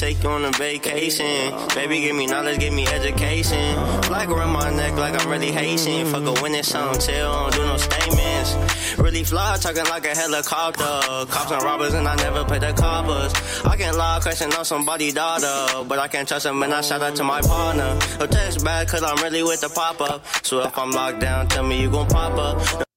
Take 0.08 0.22
you 0.22 0.30
on 0.30 0.44
a 0.44 0.50
vacation. 0.52 1.52
Baby, 1.74 2.00
give 2.00 2.16
me 2.16 2.26
knowledge, 2.26 2.60
give 2.60 2.72
me 2.72 2.86
education. 2.86 3.74
Flag 4.02 4.30
around 4.30 4.52
my 4.52 4.70
neck 4.70 4.94
like 4.96 5.14
I'm 5.20 5.28
really 5.30 5.52
Haitian. 5.52 6.06
Fuck 6.06 6.24
a 6.24 6.42
winning 6.42 6.62
song, 6.62 6.94
tell, 6.94 7.50
don't 7.50 7.54
do 7.54 7.66
no 7.66 7.76
statements. 7.76 8.98
Really 8.98 9.24
fly, 9.24 9.56
talking 9.60 9.84
like 9.84 10.06
a 10.06 10.14
helicopter. 10.14 10.94
Cops 11.32 11.50
and 11.50 11.62
robbers, 11.62 11.94
and 11.94 12.08
I 12.08 12.16
never 12.16 12.44
pay 12.44 12.58
the 12.58 12.72
coppers. 12.72 13.32
I 13.64 13.76
can 13.76 13.96
lie, 13.98 14.20
question 14.22 14.52
on 14.54 14.64
somebody's 14.64 15.14
daughter. 15.14 15.84
But 15.86 15.98
I 15.98 16.08
can't 16.08 16.26
trust 16.26 16.46
him, 16.46 16.62
and 16.62 16.72
I 16.72 16.80
shout 16.80 17.02
out 17.02 17.14
to 17.16 17.24
my 17.24 17.42
partner. 17.42 17.98
Her 18.18 18.26
text 18.26 18.64
bad, 18.64 18.88
cause 18.88 19.02
I'm 19.02 19.22
really 19.22 19.42
with 19.42 19.60
the 19.60 19.68
pop 19.68 20.00
up. 20.00 20.24
So 20.42 20.62
if 20.62 20.78
I'm 20.78 20.90
locked 20.90 21.20
down, 21.20 21.48
tell 21.48 21.64
me 21.64 21.82
you 21.82 21.90
gon' 21.90 22.08
pop 22.08 22.34
up. 22.38 22.87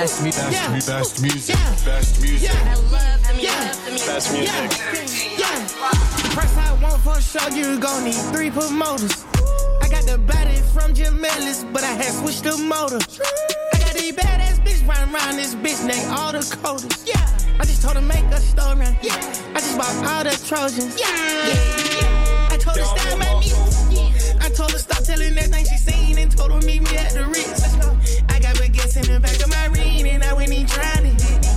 Best, 0.00 0.22
mu- 0.22 0.30
best, 0.30 0.52
Yeah. 0.52 0.68
mu- 0.68 0.80
best 0.86 1.22
music. 1.22 1.56
Yeah. 1.56 1.74
Best 1.84 2.20
music. 2.20 2.50
Yeah. 2.50 3.74
Best 4.06 4.32
music. 4.32 4.48
Yeah. 4.48 5.38
Yeah. 5.38 6.34
Press 6.34 6.56
I 6.56 6.72
want 6.82 7.02
for 7.02 7.20
sure, 7.20 7.50
you 7.50 7.78
gon' 7.78 8.04
need 8.04 8.14
three 8.32 8.50
promoters. 8.50 9.24
I 9.82 9.88
got 9.88 10.04
the 10.06 10.18
body 10.18 10.60
from 10.74 10.94
Jim 10.94 11.24
Ellis, 11.24 11.64
but 11.72 11.82
I 11.82 11.92
had 12.00 12.12
switched 12.14 12.44
the 12.44 12.56
motor. 12.56 12.98
I 13.74 13.78
got 13.78 13.94
these 13.94 14.12
badass 14.14 14.58
bitch 14.64 14.86
running 14.88 15.14
around 15.14 15.36
this 15.36 15.54
bitch 15.54 15.84
named 15.84 16.10
all 16.16 16.32
the 16.32 16.38
coders. 16.38 17.02
Yeah. 17.06 17.26
I 17.60 17.64
just 17.64 17.82
told 17.82 17.96
her 17.96 18.02
make 18.02 18.24
a 18.26 18.40
story. 18.40 18.86
Yeah. 19.02 19.14
I 19.54 19.60
just 19.60 19.76
bought 19.78 19.94
all 20.06 20.24
the 20.24 20.34
Trojans. 20.46 20.98
Yeah. 20.98 21.06
Yeah. 21.48 21.87
I 22.68 22.74
told 22.74 22.76
her 22.76 22.84
stop 22.84 23.18
my 23.18 23.40
music. 23.40 24.42
I 24.42 24.48
told 24.50 24.72
her 24.72 24.78
stop 24.78 25.02
telling 25.04 25.38
everything 25.38 25.64
she 25.64 25.76
seen 25.78 26.18
and 26.18 26.30
told 26.36 26.52
her 26.52 26.60
meet 26.66 26.82
me 26.82 26.96
at 26.98 27.12
the 27.12 27.24
Ritz. 27.24 27.64
I 28.28 28.40
got 28.40 28.56
baguettes 28.56 28.96
in 28.96 29.12
the 29.12 29.20
back 29.20 29.40
of 29.40 29.48
my 29.48 29.66
ring 29.66 30.06
and 30.06 30.22
I 30.22 30.34
went 30.34 30.50
in 30.52 30.66
it. 30.66 31.47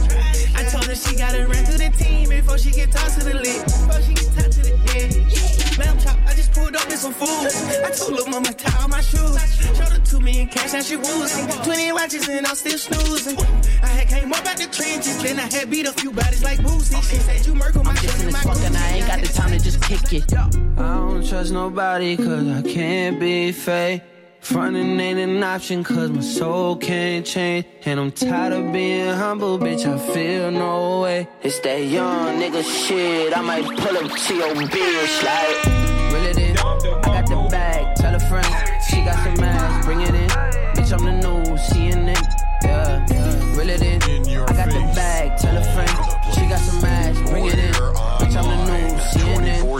I 0.61 0.63
told 0.65 0.85
her 0.85 0.93
she 0.93 1.15
gotta 1.15 1.47
run 1.47 1.65
to 1.65 1.73
the 1.73 1.89
team 1.97 2.29
before 2.29 2.55
she 2.59 2.69
get 2.69 2.91
tossed 2.91 3.17
to 3.17 3.25
the 3.25 3.33
lid. 3.33 3.65
Before 3.65 3.99
she 4.05 4.13
get 4.13 4.29
tossed 4.37 4.61
to 4.61 4.61
the 4.61 4.77
yeah. 4.93 5.81
Lamb 5.81 5.97
chop, 5.97 6.15
I 6.27 6.35
just 6.35 6.53
pulled 6.53 6.75
up 6.75 6.85
with 6.85 6.99
some 6.99 7.13
food. 7.13 7.49
I 7.81 7.89
told 7.89 8.23
her 8.23 8.29
mama 8.29 8.53
tie 8.53 8.79
all 8.79 8.87
my 8.87 9.01
shoes. 9.01 9.33
Showed 9.57 9.89
her 9.89 9.97
two 10.05 10.19
million 10.19 10.47
cash, 10.47 10.73
now 10.73 10.81
she 10.81 10.97
woozing. 10.97 11.47
20 11.65 11.93
watches 11.93 12.29
and 12.29 12.45
I'm 12.45 12.53
still 12.53 12.77
snoozing. 12.77 13.39
I 13.81 13.87
had 13.87 14.07
came 14.07 14.31
up 14.31 14.45
out 14.45 14.57
the 14.57 14.67
trenches, 14.67 15.23
then 15.23 15.39
I 15.39 15.49
had 15.49 15.67
beat 15.71 15.87
a 15.87 15.93
few 15.93 16.11
bodies 16.11 16.43
like 16.43 16.59
Boosie. 16.59 17.01
She 17.09 17.17
said 17.17 17.43
you 17.43 17.55
murk 17.55 17.75
on 17.75 17.85
my 17.85 17.95
shit, 17.95 18.31
my 18.31 18.41
and 18.63 18.77
I 18.77 18.89
ain't 18.97 19.07
got 19.07 19.19
the 19.19 19.33
time 19.33 19.49
to 19.49 19.59
just 19.59 19.81
kick 19.81 20.13
it. 20.13 20.31
I 20.37 20.45
don't 20.77 21.27
trust 21.27 21.51
nobody 21.53 22.17
cause 22.17 22.47
I 22.47 22.61
can't 22.61 23.19
be 23.19 23.51
fake. 23.51 24.03
Frontin' 24.41 24.99
ain't 24.99 25.19
an 25.19 25.43
option 25.43 25.83
cause 25.83 26.09
my 26.09 26.19
soul 26.19 26.75
can't 26.75 27.23
change. 27.23 27.65
And 27.85 27.99
I'm 27.99 28.11
tired 28.11 28.53
of 28.53 28.73
being 28.73 29.13
humble, 29.13 29.59
bitch, 29.59 29.85
I 29.85 29.99
feel 30.13 30.49
no 30.49 31.01
way. 31.01 31.27
It's 31.43 31.59
that 31.59 31.85
young 31.85 32.39
nigga 32.41 32.63
shit, 32.63 33.37
I 33.37 33.41
might 33.41 33.63
pull 33.63 33.97
up 33.97 34.11
to 34.11 34.35
your 34.35 34.55
bitch 34.55 35.23
like. 35.23 36.11
Reel 36.11 36.25
it 36.25 36.37
in, 36.39 36.57
I 36.57 37.21
got 37.21 37.27
the 37.27 37.47
bag, 37.51 37.95
tell 37.95 38.15
a 38.15 38.19
friend. 38.19 38.81
She 38.89 39.03
got 39.05 39.23
some 39.23 39.43
ass, 39.43 39.85
bring 39.85 40.01
it 40.01 40.15
in. 40.15 40.29
Bitch, 40.29 40.91
I'm 40.91 41.05
the 41.05 41.11
new 41.11 41.43
CNN, 41.55 42.19
yeah. 42.63 43.55
Reel 43.55 43.69
it 43.69 43.81
in, 43.83 44.01
I 44.41 44.53
got 44.53 44.69
the 44.69 44.91
bag, 44.95 45.37
tell 45.37 45.55
a 45.55 45.63
friend. 45.73 46.10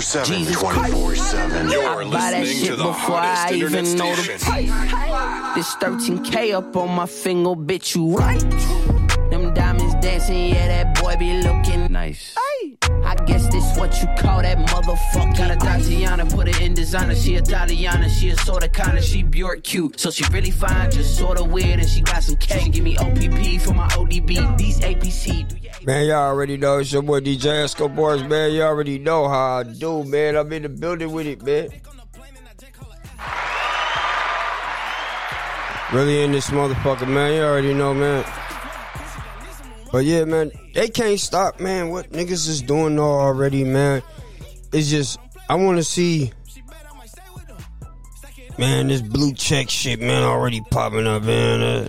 24 0.02 0.74
7. 0.74 0.92
24 0.92 1.16
7. 1.16 1.70
You're 1.70 1.84
I 1.84 2.04
listening 2.04 2.68
to 2.68 2.76
the 2.76 2.92
hottest 2.92 3.46
I 3.46 3.54
internet 3.54 3.88
station. 3.88 4.38
This 5.56 5.76
13K 5.76 6.54
up 6.56 6.76
on 6.76 6.96
my 6.96 7.06
finger, 7.06 7.52
bitch, 7.52 7.96
you 7.96 8.16
right. 8.18 8.40
Them 9.30 9.54
diamonds 9.54 9.94
dancing, 10.02 10.50
yeah, 10.50 10.68
that 10.68 11.00
boy 11.00 11.16
be 11.18 11.42
looking 11.42 11.92
nice. 11.92 12.36
I 13.04 13.16
guess 13.26 13.48
this 13.48 13.78
what 13.78 13.94
you 14.02 14.08
call 14.18 14.42
that 14.42 14.58
motherfucker. 14.58 15.38
Got 15.38 15.52
a 15.52 15.56
Tatiana, 15.56 16.26
put 16.26 16.48
it 16.48 16.62
in 16.62 16.74
designer. 16.74 17.16
She 17.16 17.36
a 17.36 17.42
Daliana, 17.42 18.10
she 18.10 18.30
a 18.30 18.38
sorta 18.38 18.70
kinda, 18.70 19.02
she 19.02 19.24
Bjork 19.24 19.64
cute. 19.64 20.00
So 20.00 20.10
she 20.10 20.24
really 20.32 20.52
fine, 20.52 20.90
just 20.92 21.18
sorta 21.18 21.44
weird, 21.44 21.80
and 21.80 21.88
she 21.88 22.02
got 22.02 22.24
some 22.24 22.38
K. 22.38 22.60
She 22.60 22.70
give 22.70 22.84
me 22.84 22.98
OPP 22.98 23.62
for 23.62 23.74
my 23.74 23.88
ODB. 23.90 24.58
These 24.58 24.80
APC. 24.80 25.61
Man, 25.84 26.06
y'all 26.06 26.18
already 26.18 26.58
know 26.58 26.78
it's 26.78 26.92
your 26.94 27.02
boy 27.02 27.22
DJ 27.22 27.66
Escobarz, 27.66 28.28
man. 28.30 28.52
You 28.52 28.62
all 28.62 28.68
already 28.68 29.00
know 29.00 29.28
how 29.28 29.58
I 29.58 29.64
do, 29.64 30.04
man. 30.04 30.36
I'm 30.36 30.54
in 30.54 30.62
the 30.62 30.70
building 30.70 31.12
with 31.12 31.26
it, 31.26 31.42
man. 31.42 31.70
Really 35.92 36.24
in 36.24 36.34
this 36.34 36.52
motherfucker, 36.52 37.08
man. 37.08 37.34
You 37.34 37.42
already 37.42 37.74
know, 37.74 37.96
man. 37.96 38.24
But 39.92 40.06
yeah, 40.06 40.24
man, 40.26 40.52
they 40.76 40.88
can't 40.88 41.20
stop, 41.20 41.60
man. 41.60 41.90
What 41.90 42.12
niggas 42.12 42.48
is 42.48 42.62
doing 42.62 43.00
already, 43.00 43.64
man. 43.64 44.04
It's 44.72 44.88
just, 44.88 45.18
I 45.50 45.56
want 45.56 45.80
to 45.80 45.84
see, 45.84 46.32
man, 48.60 48.90
this 48.90 49.02
blue 49.02 49.34
check 49.34 49.72
shit, 49.72 50.00
man, 50.00 50.22
already 50.22 50.62
popping 50.70 51.08
up, 51.08 51.24
man. 51.24 51.62
Uh, 51.62 51.88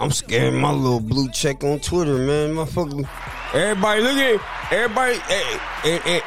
I'm 0.00 0.10
scared 0.12 0.54
my 0.54 0.70
little 0.70 1.00
blue 1.00 1.28
check 1.30 1.64
on 1.64 1.80
Twitter, 1.80 2.18
man. 2.18 2.54
Motherfucker. 2.54 3.08
Everybody, 3.52 4.02
look 4.02 4.12
at 4.12 4.34
it. 4.34 4.40
Everybody, 4.72 5.14
hey, 5.18 5.58
hey, 5.82 5.98
hey. 5.98 6.20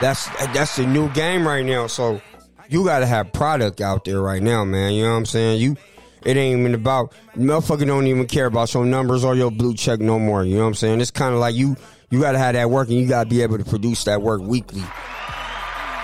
That's 0.00 0.28
that's 0.52 0.76
the 0.76 0.86
new 0.86 1.08
game 1.10 1.46
right 1.46 1.64
now. 1.64 1.86
So 1.86 2.20
you 2.68 2.84
gotta 2.84 3.06
have 3.06 3.32
product 3.32 3.80
out 3.80 4.04
there 4.04 4.20
right 4.20 4.42
now, 4.42 4.64
man. 4.64 4.92
You 4.92 5.04
know 5.04 5.12
what 5.12 5.16
I'm 5.16 5.26
saying? 5.26 5.60
You 5.60 5.76
it 6.24 6.36
ain't 6.36 6.60
even 6.60 6.74
about 6.74 7.12
motherfucker 7.36 7.86
don't 7.86 8.06
even 8.06 8.26
care 8.26 8.46
about 8.46 8.72
your 8.74 8.84
numbers 8.84 9.24
or 9.24 9.34
your 9.34 9.50
blue 9.50 9.74
check 9.74 10.00
no 10.00 10.18
more. 10.18 10.44
You 10.44 10.56
know 10.56 10.62
what 10.62 10.68
I'm 10.68 10.74
saying? 10.74 11.00
It's 11.00 11.10
kinda 11.10 11.38
like 11.38 11.54
you 11.54 11.76
you 12.10 12.20
gotta 12.20 12.38
have 12.38 12.54
that 12.54 12.70
work 12.70 12.88
and 12.88 12.98
you 12.98 13.06
gotta 13.06 13.28
be 13.28 13.42
able 13.42 13.58
to 13.58 13.64
produce 13.64 14.04
that 14.04 14.20
work 14.20 14.42
weekly. 14.42 14.84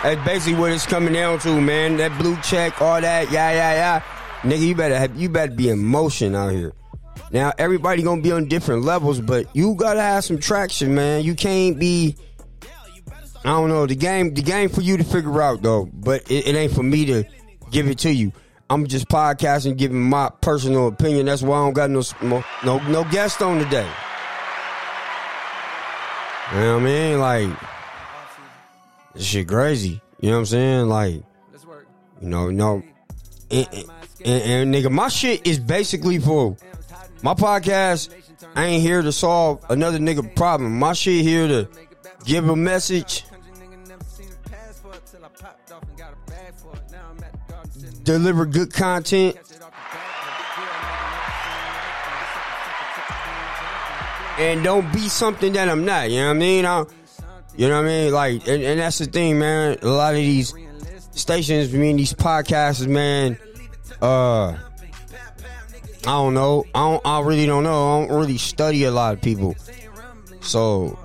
That's 0.02 0.24
basically 0.24 0.58
what 0.58 0.72
it's 0.72 0.86
coming 0.86 1.14
down 1.14 1.38
to, 1.40 1.60
man. 1.60 1.96
That 1.98 2.16
blue 2.18 2.36
check, 2.42 2.80
all 2.82 3.00
that, 3.00 3.30
yeah, 3.30 3.52
yeah, 3.52 3.72
yeah. 3.72 4.02
Nigga, 4.44 4.66
you 4.66 4.74
better 4.74 4.98
have 4.98 5.16
you 5.16 5.28
better 5.30 5.52
be 5.52 5.70
in 5.70 5.82
motion 5.82 6.34
out 6.34 6.52
here. 6.52 6.72
Now 7.30 7.52
everybody 7.58 8.02
gonna 8.02 8.20
be 8.20 8.30
on 8.30 8.46
different 8.46 8.82
levels, 8.82 9.20
but 9.20 9.46
you 9.56 9.74
gotta 9.74 10.02
have 10.02 10.22
some 10.22 10.38
traction, 10.38 10.94
man. 10.94 11.24
You 11.24 11.34
can't 11.34 11.78
be 11.78 12.16
I 13.44 13.48
don't 13.48 13.68
know 13.68 13.86
the 13.86 13.94
game. 13.94 14.32
The 14.32 14.42
game 14.42 14.70
for 14.70 14.80
you 14.80 14.96
to 14.96 15.04
figure 15.04 15.42
out 15.42 15.62
though, 15.62 15.88
but 15.92 16.30
it, 16.30 16.46
it 16.46 16.54
ain't 16.56 16.72
for 16.72 16.82
me 16.82 17.04
to 17.06 17.24
give 17.70 17.88
it 17.88 17.98
to 17.98 18.12
you. 18.12 18.32
I'm 18.70 18.86
just 18.86 19.08
podcasting, 19.08 19.76
giving 19.76 20.00
my 20.00 20.30
personal 20.40 20.88
opinion. 20.88 21.26
That's 21.26 21.42
why 21.42 21.58
I 21.58 21.64
don't 21.64 21.74
got 21.74 21.90
no 21.90 22.02
no 22.62 22.78
no, 22.88 23.04
guest 23.04 23.42
on 23.42 23.58
today. 23.58 23.90
You 26.52 26.60
know 26.60 26.74
what 26.74 26.82
I 26.82 26.84
mean? 26.84 27.20
Like 27.20 27.50
this 29.14 29.24
shit 29.24 29.48
crazy. 29.48 30.00
You 30.20 30.30
know 30.30 30.36
what 30.36 30.40
I'm 30.40 30.46
saying? 30.46 30.88
Like 30.88 31.22
you 32.22 32.28
know, 32.28 32.50
no, 32.50 32.82
and, 33.50 33.68
and, 34.24 34.42
and, 34.42 34.74
nigga, 34.74 34.90
my 34.90 35.08
shit 35.08 35.46
is 35.46 35.58
basically 35.58 36.18
for 36.18 36.56
my 37.22 37.34
podcast. 37.34 38.10
I 38.56 38.66
ain't 38.66 38.82
here 38.82 39.02
to 39.02 39.12
solve 39.12 39.64
another 39.68 39.98
nigga 39.98 40.34
problem. 40.36 40.78
My 40.78 40.92
shit 40.92 41.24
here 41.24 41.48
to 41.48 41.68
give 42.24 42.48
a 42.48 42.56
message 42.56 43.24
deliver 48.04 48.46
good 48.46 48.72
content. 48.72 49.36
And 54.38 54.64
don't 54.64 54.92
be 54.92 55.08
something 55.08 55.52
that 55.52 55.68
I'm 55.68 55.84
not. 55.84 56.10
You 56.10 56.20
know 56.20 56.26
what 56.28 56.36
I 56.36 56.38
mean? 56.38 56.66
I, 56.66 56.84
you 57.56 57.68
know 57.68 57.76
what 57.76 57.84
I 57.84 57.88
mean? 57.88 58.12
Like, 58.12 58.48
and, 58.48 58.62
and 58.62 58.80
that's 58.80 58.98
the 58.98 59.06
thing, 59.06 59.38
man. 59.38 59.78
A 59.80 59.86
lot 59.86 60.14
of 60.14 60.20
these 60.20 60.52
stations, 61.12 61.72
I 61.72 61.78
mean, 61.78 61.96
these 61.96 62.12
podcasts, 62.12 62.86
man. 62.86 63.38
Uh, 64.02 64.56
I 66.06 66.10
don't 66.10 66.34
know. 66.34 66.64
I 66.74 66.90
don't. 66.90 67.06
I 67.06 67.20
really 67.20 67.46
don't 67.46 67.64
know. 67.64 68.02
I 68.02 68.06
don't 68.06 68.18
really 68.18 68.38
study 68.38 68.84
a 68.84 68.90
lot 68.90 69.14
of 69.14 69.22
people, 69.22 69.56
so 70.40 70.98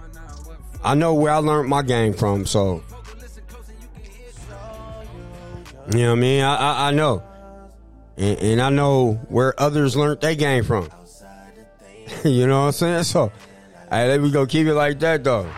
I 0.84 0.96
know 0.96 1.14
where 1.14 1.34
I 1.34 1.38
learned 1.38 1.70
my 1.70 1.84
game 1.84 2.14
from. 2.14 2.46
So 2.46 2.84
you 5.92 6.00
know 6.00 6.10
what 6.10 6.18
I 6.18 6.22
mean? 6.22 6.44
I 6.44 6.56
I, 6.56 6.88
I 6.88 6.92
know, 6.92 7.24
and, 8.18 8.40
and, 8.40 8.62
I 8.62 8.70
know 8.70 9.14
where 9.30 9.60
others 9.60 9.96
learned 9.96 10.22
their 10.22 10.36
game 10.36 10.64
from. 10.64 10.90
you 12.26 12.46
know 12.46 12.60
what 12.60 12.66
I'm 12.68 12.72
saying? 12.74 13.04
So, 13.04 13.32
hey, 13.90 14.08
let 14.08 14.22
me 14.22 14.32
go 14.32 14.46
keep 14.46 14.68
it 14.68 14.74
like 14.74 15.00
that 15.00 15.24
though. 15.24 15.50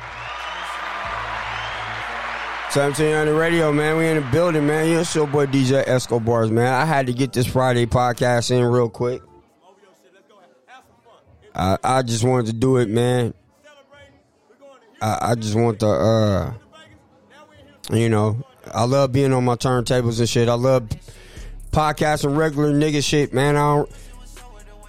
17 2.72 3.14
on 3.14 3.26
the 3.26 3.34
radio, 3.34 3.74
man. 3.74 3.98
We 3.98 4.08
in 4.08 4.16
the 4.16 4.32
building, 4.32 4.66
man. 4.66 4.88
It's 4.88 5.14
your 5.14 5.28
boy 5.28 5.46
DJ 5.46 5.86
Escobarz, 5.86 6.50
man. 6.52 6.74
I 6.74 6.86
had 6.86 7.08
to 7.08 7.14
get 7.14 7.34
this 7.34 7.46
Friday 7.46 7.86
podcast 7.86 8.50
in 8.50 8.64
real 8.64 8.88
quick. 8.88 9.22
I 11.54 11.78
I 11.84 12.02
just 12.02 12.24
wanted 12.24 12.46
to 12.46 12.54
do 12.54 12.78
it, 12.78 12.88
man. 12.88 13.34
I, 15.02 15.32
I 15.32 15.36
just 15.36 15.56
want 15.56 15.82
to, 15.82 15.88
uh, 15.88 16.54
you 17.92 18.08
know, 18.08 18.42
I 18.74 18.86
love 18.86 19.12
being 19.12 19.34
on 19.34 19.44
my 19.44 19.56
turntables 19.56 20.20
and 20.20 20.30
shit. 20.30 20.48
I 20.48 20.54
love 20.54 20.88
podcasting 21.72 22.38
regular 22.38 22.72
nigga 22.72 23.04
shit, 23.04 23.34
man. 23.34 23.58
I 23.58 23.76
don't, 23.76 23.92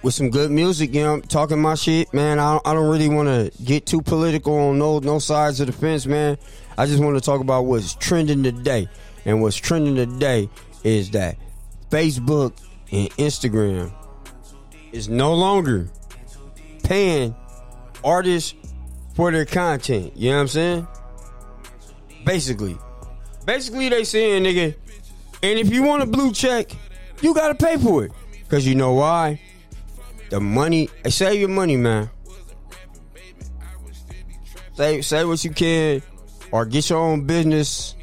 with 0.03 0.13
some 0.13 0.29
good 0.29 0.51
music, 0.51 0.93
you 0.93 1.01
know, 1.01 1.19
talking 1.19 1.59
my 1.61 1.75
shit, 1.75 2.13
man. 2.13 2.39
I 2.39 2.59
I 2.63 2.73
don't 2.73 2.89
really 2.89 3.09
want 3.09 3.27
to 3.27 3.63
get 3.63 3.85
too 3.85 4.01
political 4.01 4.57
on 4.57 4.79
no 4.79 4.99
no 4.99 5.19
sides 5.19 5.59
of 5.59 5.67
the 5.67 5.73
fence, 5.73 6.05
man. 6.05 6.37
I 6.77 6.85
just 6.85 7.01
want 7.01 7.15
to 7.15 7.21
talk 7.21 7.41
about 7.41 7.65
what's 7.65 7.95
trending 7.95 8.43
today, 8.43 8.89
and 9.25 9.41
what's 9.41 9.55
trending 9.55 9.95
today 9.95 10.49
is 10.83 11.11
that 11.11 11.37
Facebook 11.89 12.53
and 12.91 13.09
Instagram 13.11 13.93
is 14.91 15.09
no 15.09 15.33
longer 15.33 15.89
paying 16.83 17.35
artists 18.03 18.53
for 19.15 19.31
their 19.31 19.45
content. 19.45 20.13
You 20.15 20.31
know 20.31 20.35
what 20.37 20.41
I'm 20.41 20.47
saying? 20.47 20.87
Basically. 22.25 22.77
Basically, 23.45 23.89
they 23.89 24.03
saying, 24.03 24.43
nigga, 24.43 24.75
and 25.41 25.59
if 25.59 25.71
you 25.71 25.83
want 25.83 26.03
a 26.03 26.05
blue 26.05 26.31
check, 26.31 26.71
you 27.21 27.33
gotta 27.33 27.55
pay 27.55 27.77
for 27.77 28.05
it. 28.05 28.11
Cause 28.49 28.65
you 28.65 28.75
know 28.75 28.93
why? 28.93 29.41
The 30.29 30.39
money, 30.39 30.89
save 31.07 31.39
your 31.39 31.49
money, 31.49 31.75
man. 31.75 32.09
Say 34.75 35.01
save 35.01 35.27
what 35.27 35.43
you 35.43 35.51
can, 35.51 36.01
or 36.53 36.67
get 36.67 36.87
your 36.87 36.99
own 36.99 37.25
business 37.25 37.95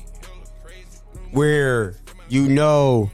where 1.30 1.94
you 2.28 2.48
know, 2.48 3.08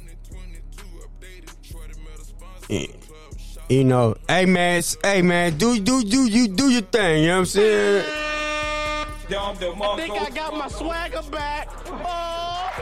you 3.69 3.85
know, 3.85 4.17
hey 4.31 4.47
man, 4.47 4.83
hey 5.05 5.21
man, 5.21 5.59
do 5.59 5.79
do 5.79 6.03
do 6.03 6.27
you 6.27 6.49
do 6.49 6.71
your 6.71 6.81
thing? 6.81 7.25
You 7.25 7.29
know 7.29 7.35
what 7.35 7.39
I'm 7.41 7.47
saying? 7.47 8.05
I 9.29 9.55
think 9.97 10.15
I 10.15 10.31
got 10.31 10.55
my 10.55 10.69
swagger 10.69 11.23
back. 11.31 11.69
Oh. 11.87 12.73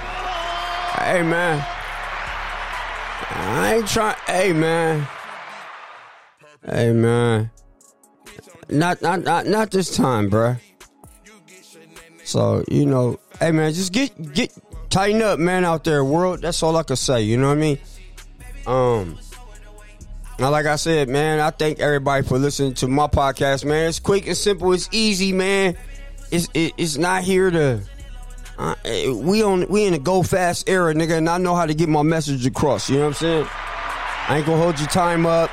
Hey 1.00 1.22
man, 1.22 1.66
I 3.30 3.74
ain't 3.78 3.88
trying. 3.88 4.16
Hey 4.28 4.52
man, 4.52 5.08
hey 6.64 6.92
man, 6.92 7.50
not 8.68 9.02
not 9.02 9.24
not 9.24 9.46
not 9.46 9.72
this 9.72 9.96
time, 9.96 10.30
bruh. 10.30 10.60
So 12.24 12.64
you 12.68 12.86
know, 12.86 13.20
hey 13.38 13.52
man, 13.52 13.72
just 13.72 13.92
get 13.92 14.32
get 14.32 14.52
tighten 14.90 15.22
up, 15.22 15.38
man, 15.38 15.64
out 15.64 15.84
there, 15.84 16.04
world. 16.04 16.42
That's 16.42 16.62
all 16.62 16.76
I 16.76 16.82
can 16.82 16.96
say. 16.96 17.22
You 17.22 17.36
know 17.36 17.48
what 17.48 17.58
I 17.58 17.60
mean? 17.60 17.78
Um. 18.66 19.18
Now, 20.36 20.50
like 20.50 20.66
I 20.66 20.74
said, 20.76 21.08
man, 21.08 21.38
I 21.38 21.50
thank 21.50 21.78
everybody 21.78 22.26
for 22.26 22.38
listening 22.38 22.74
to 22.74 22.88
my 22.88 23.06
podcast, 23.06 23.64
man. 23.64 23.88
It's 23.88 24.00
quick 24.00 24.26
and 24.26 24.36
simple. 24.36 24.72
It's 24.72 24.88
easy, 24.90 25.32
man. 25.32 25.76
It's 26.32 26.48
it, 26.54 26.72
it's 26.76 26.96
not 26.96 27.22
here 27.22 27.50
to. 27.50 27.80
Uh, 28.58 28.74
we 29.14 29.42
on 29.42 29.68
we 29.68 29.84
in 29.84 29.94
a 29.94 29.98
go 29.98 30.22
fast 30.22 30.68
era, 30.68 30.94
nigga, 30.94 31.18
and 31.18 31.28
I 31.28 31.38
know 31.38 31.54
how 31.54 31.66
to 31.66 31.74
get 31.74 31.88
my 31.88 32.02
message 32.02 32.46
across. 32.46 32.88
You 32.88 32.96
know 32.96 33.02
what 33.02 33.08
I'm 33.08 33.14
saying? 33.14 33.46
I 34.28 34.38
ain't 34.38 34.46
gonna 34.46 34.60
hold 34.60 34.78
your 34.78 34.88
time 34.88 35.26
up. 35.26 35.50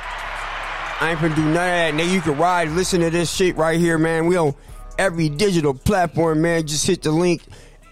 I 1.00 1.10
ain't 1.10 1.20
gonna 1.20 1.34
do 1.34 1.42
none 1.42 1.50
of 1.50 1.54
that, 1.56 1.94
nigga. 1.94 2.12
You 2.12 2.20
can 2.20 2.36
ride, 2.36 2.68
listen 2.70 3.00
to 3.00 3.10
this 3.10 3.32
shit 3.32 3.56
right 3.56 3.78
here, 3.78 3.98
man. 3.98 4.26
We 4.26 4.36
on 4.36 4.54
every 4.98 5.28
digital 5.28 5.74
platform, 5.74 6.42
man. 6.42 6.66
Just 6.66 6.86
hit 6.86 7.02
the 7.02 7.10
link. 7.10 7.42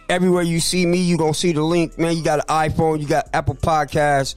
Everywhere 0.08 0.42
you 0.42 0.58
see 0.60 0.86
me, 0.86 0.98
you 0.98 1.16
gonna 1.16 1.34
see 1.34 1.52
the 1.52 1.62
link, 1.62 1.98
man. 1.98 2.16
You 2.16 2.24
got 2.24 2.40
an 2.40 2.46
iPhone, 2.46 3.00
you 3.00 3.06
got 3.06 3.28
Apple 3.32 3.54
Podcasts, 3.54 4.34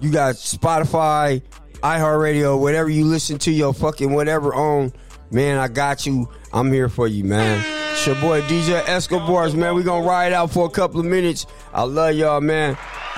you 0.00 0.10
got 0.12 0.34
Spotify, 0.34 1.40
iHeartRadio, 1.82 2.60
whatever 2.60 2.90
you 2.90 3.06
listen 3.06 3.38
to 3.38 3.50
your 3.50 3.72
fucking 3.72 4.12
whatever 4.12 4.54
on, 4.54 4.92
man, 5.30 5.58
I 5.58 5.68
got 5.68 6.04
you. 6.04 6.28
I'm 6.52 6.70
here 6.70 6.88
for 6.88 7.06
you, 7.06 7.24
man. 7.24 7.64
It's 7.92 8.06
your 8.06 8.16
boy 8.16 8.42
DJ 8.42 8.82
Escobarz, 8.82 9.54
man. 9.54 9.74
We 9.74 9.82
gonna 9.82 10.06
ride 10.06 10.32
out 10.32 10.50
for 10.50 10.66
a 10.66 10.70
couple 10.70 11.00
of 11.00 11.06
minutes. 11.06 11.46
I 11.72 11.82
love 11.82 12.14
y'all, 12.14 12.40
man. 12.40 12.76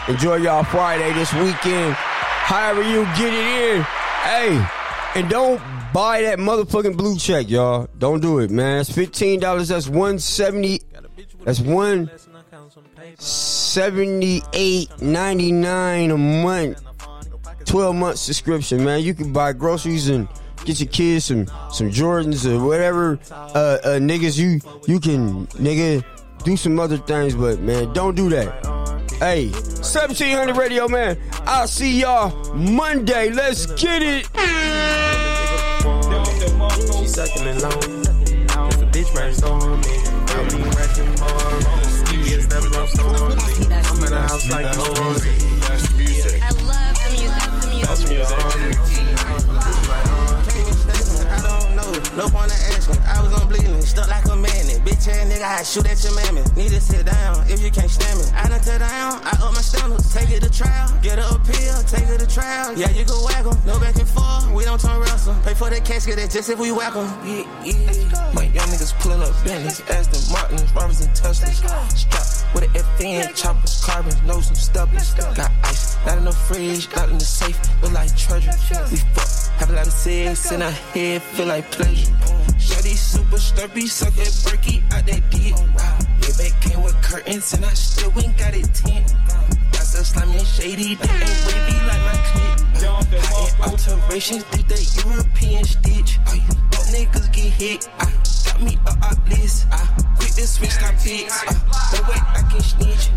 Enjoy 0.08 0.36
y'all 0.36 0.64
Friday 0.64 1.12
this 1.14 1.32
weekend. 1.32 1.94
However 1.94 2.82
you 2.82 3.04
get 3.16 3.32
it 3.32 3.76
in. 3.76 3.82
Hey, 3.82 4.81
And 5.14 5.28
don't 5.28 5.58
buy 5.92 6.22
that 6.22 6.38
motherfucking 6.38 6.96
blue 6.96 7.18
check, 7.18 7.50
y'all. 7.50 7.86
Don't 7.98 8.20
do 8.20 8.38
it, 8.38 8.50
man. 8.50 8.80
It's 8.80 8.90
fifteen 8.90 9.40
dollars. 9.40 9.68
That's 9.68 9.86
one 9.86 10.18
seventy. 10.18 10.80
That's 11.44 11.60
one 11.60 12.10
seventy 13.18 14.42
eight 14.54 14.88
ninety 15.02 15.52
nine 15.52 16.10
a 16.10 16.16
month. 16.16 16.82
Twelve 17.66 17.94
month 17.94 18.18
subscription, 18.18 18.84
man. 18.84 19.02
You 19.02 19.12
can 19.12 19.34
buy 19.34 19.52
groceries 19.52 20.08
and 20.08 20.28
get 20.64 20.80
your 20.80 20.88
kids 20.88 21.26
some 21.26 21.46
some 21.70 21.90
Jordans 21.90 22.50
or 22.50 22.64
whatever 22.64 23.18
uh, 23.30 23.78
uh 23.84 23.98
niggas 23.98 24.38
you 24.38 24.60
you 24.86 24.98
can 24.98 25.46
nigga 25.48 26.04
do 26.44 26.56
some 26.56 26.80
other 26.80 26.96
things, 26.96 27.34
but 27.34 27.60
man, 27.60 27.92
don't 27.92 28.14
do 28.14 28.30
that. 28.30 28.81
Hey, 29.22 29.50
1700 29.50 30.56
radio 30.56 30.88
man. 30.88 31.16
I'll 31.46 31.68
see 31.68 32.00
y'all 32.00 32.52
Monday. 32.54 33.30
Let's 33.30 33.66
get 33.66 34.02
it. 34.02 34.26
She 36.98 37.06
sucking 37.06 37.46
it 37.46 37.62
long. 37.62 37.70
Cause 38.48 38.82
a 38.82 38.86
bitch 38.86 39.14
brainstorm 39.14 39.80
me. 39.80 39.86
I 40.26 40.42
mean, 40.50 40.68
wrecking 40.74 41.14
bars. 41.20 42.02
Yes, 42.28 42.46
that 42.46 42.66
blow 42.72 42.86
storm. 42.86 43.38
I'm 43.70 44.04
in 44.04 44.12
a 44.12 44.22
house 44.22 44.50
like 44.50 44.74
yours. 44.74 45.22
I 46.42 46.50
love 46.66 46.98
the 46.98 47.14
music. 47.14 47.86
That's 47.86 48.02
music. 48.08 49.01
No 52.16 52.28
point 52.28 52.52
in 52.52 52.58
asking. 52.76 52.98
I 53.08 53.22
was 53.22 53.32
on 53.32 53.48
bleeding, 53.48 53.80
stuck 53.80 54.08
like 54.08 54.24
a 54.26 54.36
magnet. 54.36 54.84
Bitch 54.84 55.08
ass 55.08 55.24
nigga, 55.32 55.42
I 55.42 55.62
shoot 55.62 55.88
at 55.88 56.02
your 56.04 56.14
mammy. 56.14 56.42
Need 56.56 56.70
to 56.70 56.80
sit 56.80 57.06
down 57.06 57.48
if 57.48 57.62
you 57.62 57.70
can't 57.70 57.90
stand 57.90 58.18
me. 58.20 58.26
I 58.36 58.48
done 58.48 58.60
tear 58.60 58.78
down, 58.78 59.20
I 59.24 59.32
up 59.40 59.54
my 59.54 59.60
standards. 59.64 60.12
Take 60.12 60.30
it 60.30 60.42
to 60.42 60.50
trial, 60.50 60.92
get 61.00 61.18
her 61.18 61.36
appeal, 61.36 61.74
take 61.88 62.08
it 62.08 62.20
to 62.20 62.26
trial. 62.26 62.76
Yeah, 62.76 62.90
you 62.90 63.04
can 63.04 63.16
whack. 63.24 63.44
No 63.64 63.80
back 63.80 63.96
and 63.96 64.08
forth, 64.08 64.52
we 64.52 64.64
don't 64.64 64.80
turn 64.80 65.00
wrestle. 65.00 65.34
Pay 65.44 65.54
for 65.54 65.70
the 65.70 65.80
casket, 65.80 66.16
that's 66.16 66.34
just 66.34 66.50
if 66.50 66.58
we 66.58 66.70
whack 66.70 66.94
'em. 66.94 67.08
Yeah, 67.26 67.48
yeah. 67.64 68.32
My 68.34 68.44
young 68.44 68.68
niggas 68.68 68.92
pulling 69.00 69.22
up 69.22 69.32
Bentleys, 69.44 69.80
Aston 69.88 70.32
Martins, 70.32 70.70
Robbers 70.74 71.00
and 71.00 71.10
Teslas. 71.16 71.64
Strapped 71.96 72.54
with 72.54 72.64
an 72.64 72.70
FN, 72.98 73.34
choppers, 73.34 73.82
carbons, 73.84 74.20
know 74.22 74.40
some 74.40 74.56
stubblers. 74.56 75.16
Got 75.34 75.50
ice, 75.64 75.96
not 76.04 76.18
in 76.18 76.24
the 76.24 76.32
fridge, 76.32 76.88
not 76.94 77.08
in 77.08 77.16
the 77.18 77.24
safe, 77.24 77.58
look 77.82 77.92
like 77.92 78.14
treasure. 78.16 78.52
We 78.90 78.98
fuck, 79.16 79.26
have 79.62 79.70
a 79.70 79.76
lot 79.76 79.86
of 79.86 79.92
sex 79.92 80.50
in 80.50 80.60
our 80.60 80.70
head, 80.92 81.22
feel 81.22 81.46
like 81.46 81.70
pleasure. 81.70 82.12
Shawty 82.58 82.96
super 82.96 83.38
sturdy, 83.38 83.86
suck 83.86 84.16
it, 84.18 84.34
breaky 84.42 84.82
out 84.92 85.06
that 85.06 85.22
dick. 85.30 85.54
Yeah, 85.54 86.34
back 86.34 86.60
came 86.60 86.82
with 86.82 87.00
curtains 87.00 87.52
and 87.54 87.64
I 87.64 87.72
still 87.74 88.10
ain't 88.18 88.36
got 88.36 88.54
it 88.54 88.66
tint. 88.74 89.14
Got 89.70 89.86
some 89.86 90.04
slimy 90.04 90.38
and 90.38 90.46
shady, 90.48 90.96
that 90.96 91.14
ain't 91.14 91.40
wavy 91.46 91.78
like 91.86 92.02
my 92.10 92.18
clip. 92.26 93.22
High 93.22 93.54
end 93.54 93.86
alterations, 93.86 94.42
did 94.50 94.66
the 94.66 94.80
European 95.06 95.64
stitch. 95.64 96.18
Oh, 96.26 96.34
you 96.34 96.82
niggas 96.90 97.32
get 97.32 97.52
hit. 97.54 97.88
I 98.00 98.10
got 98.44 98.62
me 98.62 98.78
a 98.86 98.90
up 99.06 99.28
list. 99.28 99.66
I 99.70 99.78
quit 100.18 100.32
the 100.34 100.42
switch, 100.42 100.76
pics. 101.04 101.38
Uh, 101.46 101.54
no 101.94 102.02
way 102.10 102.18
I 102.18 102.42
can 102.50 102.60
snitch. 102.60 103.10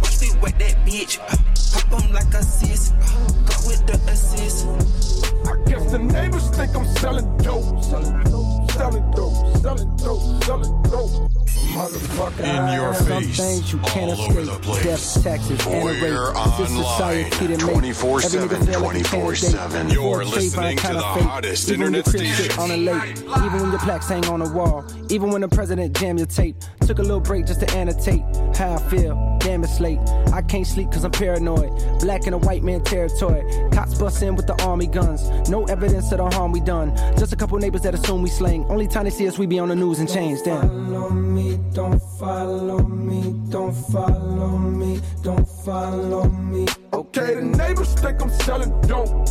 Watch 0.00 0.20
me 0.20 0.30
wet 0.40 0.58
that 0.60 0.76
bitch. 0.86 1.18
Uh, 1.18 1.34
pop 1.74 2.04
'em 2.04 2.12
like 2.12 2.32
a 2.34 2.42
sis. 2.44 2.92
Uh, 3.02 3.26
go 3.50 3.54
with 3.66 3.82
the 3.88 3.98
assist. 4.12 5.27
I 5.48 5.56
guess 5.64 5.90
the 5.90 5.98
neighbors 5.98 6.50
think 6.50 6.76
I'm 6.76 6.86
selling 6.96 7.36
dope. 7.38 7.82
Selling 7.82 8.22
dope, 8.24 8.67
selling 8.78 9.10
dope, 9.10 9.56
selling 9.58 9.96
dope, 9.96 10.44
selling 10.44 10.82
dope. 10.84 11.30
Motherfucker. 11.68 12.40
In 12.40 12.74
your 12.80 12.94
Some 12.94 13.06
face. 13.22 13.36
things 13.36 13.72
you 13.72 13.78
can't 13.80 14.10
all 14.12 14.22
over 14.30 14.40
escape. 14.40 14.54
the 14.54 14.60
place. 14.66 14.84
Death, 14.84 15.22
taxes, 15.22 15.66
and 15.66 15.74
a 15.74 15.84
We're 15.84 15.92
rape. 15.92 16.00
This 16.00 16.70
online. 16.70 16.84
society 16.84 17.46
that 17.46 17.60
24/7, 17.60 18.24
every 18.24 18.48
nigga 18.58 18.66
feel 18.70 18.80
like 18.80 18.96
a 18.96 19.02
24/7. 19.04 19.90
You're 19.90 20.18
Before 20.18 20.40
shaped 20.40 20.56
by 20.56 20.72
listening 20.72 20.76
to 20.78 20.86
the 20.88 20.98
of 20.98 21.20
hottest 21.26 21.68
Even 21.68 21.80
when 21.82 21.94
internet 21.94 22.22
your 22.22 22.32
crib 22.32 22.48
station. 22.48 22.62
on 22.62 22.70
a 22.70 22.76
lake. 22.76 23.16
Even 23.44 23.60
when 23.60 23.70
your 23.70 23.78
plaques 23.80 24.08
hang 24.08 24.24
on 24.26 24.40
the 24.40 24.48
wall. 24.48 24.84
Even 25.10 25.30
when 25.30 25.40
the 25.42 25.48
president 25.48 25.96
jam 25.98 26.16
your 26.18 26.26
tape. 26.26 26.56
Took 26.86 26.98
a 27.00 27.02
little 27.02 27.20
break 27.20 27.46
just 27.46 27.60
to 27.60 27.70
annotate 27.76 28.22
how 28.56 28.74
I 28.74 28.78
feel. 28.90 29.36
Damn, 29.40 29.62
it's 29.62 29.78
late. 29.78 30.00
I 30.32 30.42
can't 30.42 30.66
sleep 30.66 30.90
cause 30.90 31.04
I'm 31.04 31.10
paranoid. 31.12 31.70
Black 32.00 32.26
in 32.26 32.32
a 32.32 32.38
white 32.38 32.62
man 32.64 32.80
territory. 32.82 33.42
Cops 33.72 33.94
bust 33.94 34.22
in 34.22 34.34
with 34.36 34.46
the 34.46 34.60
army 34.64 34.86
guns. 34.86 35.22
No 35.48 35.64
evidence 35.66 36.10
of 36.12 36.18
the 36.18 36.30
harm 36.36 36.50
we 36.52 36.60
done. 36.60 36.96
Just 37.18 37.32
a 37.32 37.36
couple 37.36 37.56
neighbors 37.58 37.82
that 37.82 37.94
assume 37.94 38.22
we 38.22 38.30
slang. 38.30 38.64
Only 38.68 38.86
time 38.86 39.04
they 39.04 39.10
see 39.10 39.26
us, 39.26 39.38
we 39.38 39.46
be 39.46 39.58
on 39.58 39.68
the 39.68 39.76
news 39.76 39.98
and 39.98 40.08
change. 40.08 40.40
Damn. 40.44 40.68
Follow 40.68 41.10
me, 41.10 41.58
don't 41.72 42.02
follow 42.18 42.78
me, 42.82 43.34
don't 43.50 43.72
follow 43.72 44.58
me, 44.58 45.00
don't 45.22 45.48
follow 45.64 46.24
me. 46.28 46.66
Okay, 46.92 47.36
the 47.36 47.42
neighbors 47.42 47.94
think 47.94 48.20
I'm 48.20 48.30
selling 48.30 48.72
dope. 48.82 49.28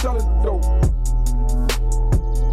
Selling 0.00 0.28
dope. 0.42 0.64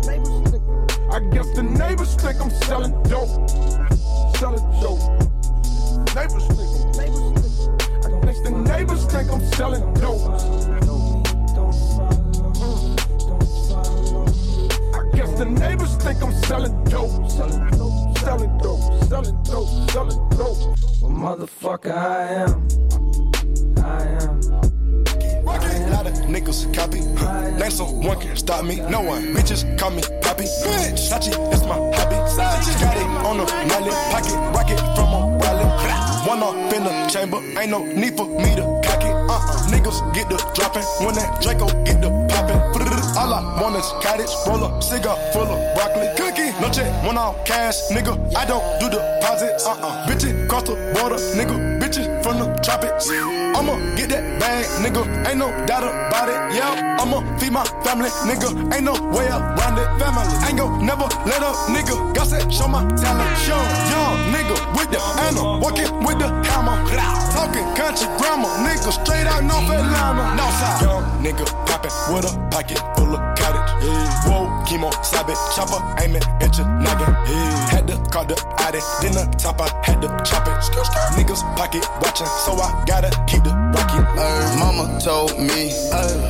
Neighbors 0.05 0.51
think, 0.51 0.63
I 1.12 1.19
guess 1.33 1.49
the 1.55 1.63
neighbors 1.63 2.15
think 2.15 2.39
I'm 2.39 2.51
selling 2.51 2.93
dope. 3.03 3.49
Selling 4.38 4.65
dope. 4.79 5.03
Neighbors 6.15 6.45
think 6.47 6.69
I'm, 6.79 6.91
neighbors 6.99 7.67
think, 7.67 8.05
I 8.05 8.25
guess 8.25 8.39
the 8.41 8.51
neighbors 8.51 9.05
think 9.05 9.31
I'm 9.31 9.41
selling 9.53 9.93
dope. 9.95 10.68
The 15.39 15.45
neighbors 15.45 15.95
think 15.95 16.21
I'm 16.21 16.34
selling 16.43 16.84
dope. 16.84 17.32
Selling 17.32 17.71
dope, 17.71 18.17
selling 18.17 18.58
dope, 18.58 19.04
selling 19.08 19.43
dope, 19.43 19.89
selling 19.91 20.30
dope. 20.36 20.60
Well, 21.02 21.12
motherfucker, 21.23 21.95
I 21.95 22.43
am. 22.43 22.67
I 23.80 24.04
am. 24.19 24.39
A 25.47 25.91
lot 25.91 26.06
of 26.06 26.13
niggas 26.28 26.73
copy. 26.75 26.99
Name 27.58 27.71
someone 27.71 28.19
can 28.19 28.36
stop 28.36 28.65
me. 28.65 28.82
No 28.82 29.02
one. 29.02 29.34
Bitches 29.34 29.63
call 29.80 29.91
me 29.91 30.02
Poppy. 30.21 30.43
Bitch. 30.43 31.10
Sachi, 31.10 31.32
that's 31.49 31.63
my 31.63 31.75
hobby. 31.95 32.19
Sachi. 32.36 32.82
Got 32.82 32.97
it 32.97 33.04
on 33.25 33.38
the 33.38 33.45
mallet. 33.69 33.93
Pocket 34.12 34.36
rocket 34.56 34.80
from 34.95 35.10
a 35.15 35.19
wallet. 35.39 36.28
One 36.28 36.43
off 36.43 36.73
in 36.73 36.84
the 36.84 37.08
chamber. 37.10 37.39
Ain't 37.58 37.71
no 37.71 37.86
need 37.86 38.15
for 38.17 38.28
me 38.28 38.56
to 38.56 38.63
cock 38.84 39.04
it. 39.04 39.15
Uh-uh. 39.15 39.71
Niggas 39.71 40.13
get 40.13 40.30
the 40.30 40.38
dropping. 40.54 40.84
When 41.06 41.15
that 41.15 41.41
Draco 41.41 41.67
get 41.86 42.02
the 42.02 42.10
popping. 42.30 42.98
All 43.17 43.34
I 43.34 43.62
want 43.62 43.76
is 43.76 43.91
cottage. 44.04 44.32
Roll 44.48 44.63
up 44.63 44.84
cigar 44.84 45.17
full 45.34 45.43
of 45.43 45.76
broccoli. 45.76 46.08
Cookie. 46.17 46.52
No 46.62 46.69
check. 46.69 46.89
One 47.06 47.17
off 47.17 47.43
cash. 47.45 47.76
Nigga, 47.89 48.13
I 48.36 48.45
don't 48.45 48.63
do 48.80 48.89
deposits. 48.89 49.65
Uh-uh. 49.65 50.08
Bitches 50.08 50.48
cross 50.50 50.63
the 50.63 50.76
border. 50.93 51.15
Nigga, 51.38 51.79
bitches 51.89 52.23
from 52.23 52.39
the 52.39 52.45
tropics. 52.62 53.10
I'ma 53.10 53.75
get 53.95 54.10
that 54.10 54.39
bag, 54.39 54.65
nigga. 54.84 55.04
Ain't 55.28 55.38
no 55.38 55.49
doubt 55.65 55.84
about 55.84 56.30
it. 56.30 56.56
Yeah, 56.56 56.97
I'ma 56.99 57.21
feed 57.38 57.52
my 57.52 57.65
family, 57.84 58.10
nigga. 58.30 58.73
Ain't 58.73 58.86
no 58.86 58.93
way 59.12 59.28
around 59.28 59.78
it. 59.78 59.89
Family 59.99 60.25
ain't 60.47 60.58
gon' 60.58 60.86
never 60.86 61.08
let 61.25 61.41
up, 61.41 61.56
nigga. 61.69 62.13
God 62.15 62.28
said, 62.28 62.54
show 62.54 62.67
my 62.67 62.86
talent. 62.95 63.38
Show 63.39 63.58
young 63.89 64.34
nigga 64.34 64.56
with 64.78 64.89
the 64.91 65.02
anna, 65.25 65.60
walking 65.60 65.89
with 66.06 66.19
the 66.19 66.30
hammer. 66.49 66.78
Talking 67.34 67.65
country 67.75 68.08
grammar, 68.17 68.49
nigga. 68.65 68.91
Straight 68.91 69.28
out 69.28 69.43
North 69.43 69.69
Atlanta. 69.69 70.38
Northside. 70.38 70.82
Young 70.82 71.04
nigga 71.23 71.45
poppin' 71.65 71.91
with 72.13 72.25
a 72.25 72.34
pocket 72.52 72.80
full 72.95 73.15
of 73.15 73.21
cottage. 73.38 73.69
Whoa, 74.25 74.48
chemo, 74.69 74.93
sabe, 75.03 75.34
chopper, 75.55 75.82
aiming 76.01 76.21
at 76.41 76.55
your 76.55 76.67
noggin. 76.67 77.10
Yeah. 77.25 77.69
Had 77.73 77.88
to 77.88 77.97
call 78.13 78.25
the 78.25 78.38
addict, 78.60 78.86
then 79.01 79.13
the 79.13 79.25
top, 79.38 79.60
I 79.60 79.67
had 79.84 80.01
to 80.01 80.08
chop 80.23 80.45
it. 80.45 80.53
Niggas 81.17 81.41
pocket 81.58 81.84
watching, 82.01 82.27
so 82.45 82.53
I 82.53 82.84
gotta 82.86 83.10
keep 83.25 83.43
the 83.43 83.53
rocket. 83.73 84.05
Mama 84.60 84.99
told 85.01 85.34
me 85.39 85.73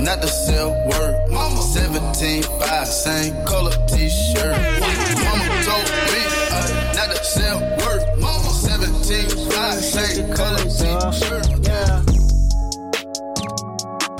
not 0.04 0.22
to 0.22 0.28
sell 0.28 0.72
word. 0.88 1.30
Mama 1.30 1.62
17, 1.62 2.44
5, 2.44 2.88
same 2.88 3.46
color 3.46 3.76
t-shirt. 3.88 4.56
Mama 5.28 5.48
told 5.68 5.88
me 6.08 6.24
not 6.96 7.12
to 7.12 7.24
sell 7.24 7.60
word. 7.60 8.02
Mama 8.20 8.50
17, 8.50 9.52
5, 9.52 9.84
same 9.84 10.34
color 10.34 10.64
t-shirt. 10.64 11.50
Yeah. 11.50 11.59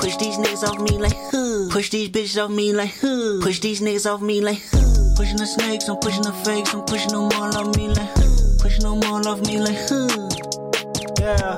Push 0.10 0.18
these 0.18 0.38
niggas 0.38 0.68
off 0.68 0.80
me 0.80 0.98
like 0.98 1.16
huh. 1.30 1.70
Push 1.70 1.92
these 1.92 2.10
bitches 2.10 2.44
off 2.44 2.50
me 2.50 2.74
like 2.74 2.96
huh. 3.00 3.38
Push 3.44 3.60
these 3.60 3.80
niggas 3.80 4.12
off 4.12 4.24
me 4.24 4.42
like 4.42 4.60
huh. 4.72 5.14
Pushing 5.16 5.38
the 5.38 5.46
snakes, 5.46 5.88
I'm 5.88 5.98
pushing 5.98 6.24
the 6.24 6.34
fakes, 6.34 6.74
I'm 6.74 6.84
pushing 6.84 7.12
them 7.12 7.30
all 7.38 7.56
off 7.56 7.78
me 7.78 7.90
like 7.90 8.10
huh. 8.18 8.58
Pushing 8.58 8.86
them 8.86 9.04
all 9.04 9.28
off 9.28 9.40
me 9.46 9.60
like 9.60 9.78
huh. 9.78 10.10
Yeah. 11.20 11.58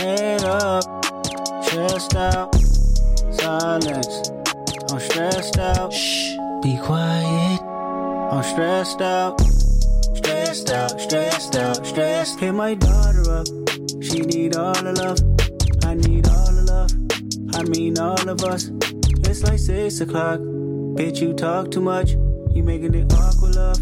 Head 0.00 0.42
up, 0.44 1.04
chest 1.68 2.16
out, 2.16 2.54
silence. 3.34 4.30
I'm 4.90 4.98
stressed 4.98 5.58
out. 5.58 5.92
Shh, 5.92 6.38
be 6.62 6.78
quiet. 6.78 7.60
I'm 8.32 8.42
stressed 8.42 9.02
out, 9.02 9.38
stressed 10.14 10.70
out, 10.70 10.98
stressed 10.98 11.56
out, 11.56 11.86
stressed. 11.86 12.40
Hit 12.40 12.52
my 12.52 12.72
daughter 12.72 13.30
up. 13.30 13.46
She 14.00 14.20
need 14.20 14.56
all 14.56 14.72
the 14.72 14.94
love. 14.96 15.39
I 17.60 17.64
mean 17.64 17.98
all 17.98 18.26
of 18.26 18.42
us. 18.42 18.70
It's 19.28 19.42
like 19.42 19.58
six 19.58 20.00
o'clock. 20.00 20.40
Bitch, 20.96 21.20
you 21.20 21.34
talk 21.34 21.70
too 21.70 21.82
much. 21.82 22.12
You 22.54 22.62
making 22.62 22.94
it 22.94 23.12
awkward, 23.12 23.54
love. 23.54 23.76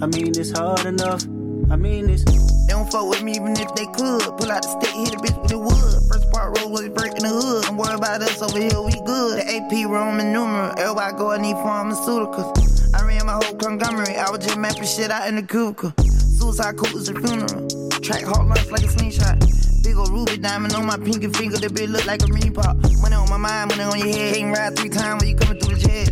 I 0.00 0.06
mean 0.06 0.28
it's 0.38 0.56
hard 0.56 0.86
enough. 0.86 1.24
I 1.68 1.74
mean 1.74 2.10
it's. 2.10 2.22
They 2.22 2.74
don't 2.74 2.88
fuck 2.92 3.08
with 3.08 3.24
me 3.24 3.32
even 3.32 3.58
if 3.58 3.74
they 3.74 3.86
could. 3.86 4.22
Pull 4.38 4.52
out 4.52 4.62
the 4.62 4.78
stick, 4.78 4.94
hit 4.94 5.14
a 5.14 5.18
bitch 5.18 5.42
with 5.42 5.50
the 5.50 5.58
wood. 5.58 5.94
First 6.08 6.30
Park 6.30 6.56
Road 6.60 6.70
was 6.70 6.88
breaking 6.90 7.26
the 7.26 7.34
hood. 7.34 7.64
Don't 7.64 7.76
worry 7.76 7.94
about 7.94 8.22
us 8.22 8.40
over 8.40 8.56
here, 8.56 8.80
we 8.80 8.92
good. 9.02 9.42
The 9.42 9.56
AP 9.56 9.90
Roman 9.90 10.32
numeral. 10.32 10.70
Everybody 10.78 11.16
go, 11.18 11.32
I 11.32 11.38
need 11.42 11.56
pharmaceuticals. 11.56 12.94
I 12.94 13.04
ran 13.04 13.26
my 13.26 13.40
whole 13.42 13.56
conglomerate. 13.58 14.14
I 14.14 14.30
was 14.30 14.46
just 14.46 14.56
mapping 14.56 14.86
shit 14.86 15.10
out 15.10 15.26
in 15.26 15.34
the 15.34 15.42
cubicle. 15.42 15.92
Suicide 16.38 16.76
coat 16.76 16.94
is 16.94 17.08
a 17.08 17.14
funeral. 17.14 17.66
Track 17.98 18.22
hard 18.22 18.46
lunch 18.46 18.70
like 18.70 18.84
a 18.84 18.88
slingshot. 18.88 19.73
Big 19.84 19.96
ol' 19.98 20.06
ruby 20.06 20.38
diamond 20.38 20.74
on 20.74 20.86
my 20.86 20.96
pinky 20.96 21.28
finger. 21.28 21.58
That 21.58 21.72
bitch 21.72 21.92
look 21.92 22.06
like 22.06 22.22
a 22.22 22.28
mini 22.28 22.50
pop. 22.50 22.74
Money 23.02 23.16
on 23.16 23.28
my 23.28 23.36
mind, 23.36 23.76
money 23.76 23.82
on 23.82 23.98
your 23.98 24.16
head. 24.16 24.34
Ain't 24.34 24.56
ride 24.56 24.74
three 24.76 24.88
times 24.88 25.20
when 25.20 25.28
you 25.28 25.36
coming 25.36 25.60
through 25.60 25.76
the 25.76 25.80
jet. 25.84 26.08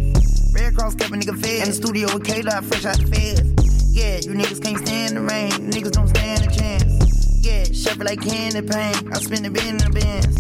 Red 0.53 0.77
Cross 0.77 0.97
kept 0.97 1.11
a 1.11 1.15
nigga 1.15 1.41
fed. 1.41 1.63
In 1.63 1.69
the 1.69 1.75
studio 1.75 2.13
with 2.13 2.23
K-Dot, 2.23 2.65
fresh 2.65 2.85
out 2.85 2.99
the 2.99 3.07
feds. 3.07 3.41
Yeah, 3.97 4.17
you 4.21 4.37
niggas 4.37 4.63
can't 4.63 4.87
stand 4.87 5.17
the 5.17 5.23
rain. 5.23 5.73
Niggas 5.73 5.93
don't 5.93 6.09
stand 6.09 6.45
a 6.45 6.51
chance. 6.55 6.85
Yeah, 7.41 7.65
shuffle 7.73 8.05
like 8.05 8.21
candy 8.21 8.61
paint. 8.61 9.09
I 9.11 9.19
spend 9.21 9.47
the 9.47 9.51
bin 9.51 9.69
in 9.69 9.77
the 9.79 9.89
bins. 9.89 10.33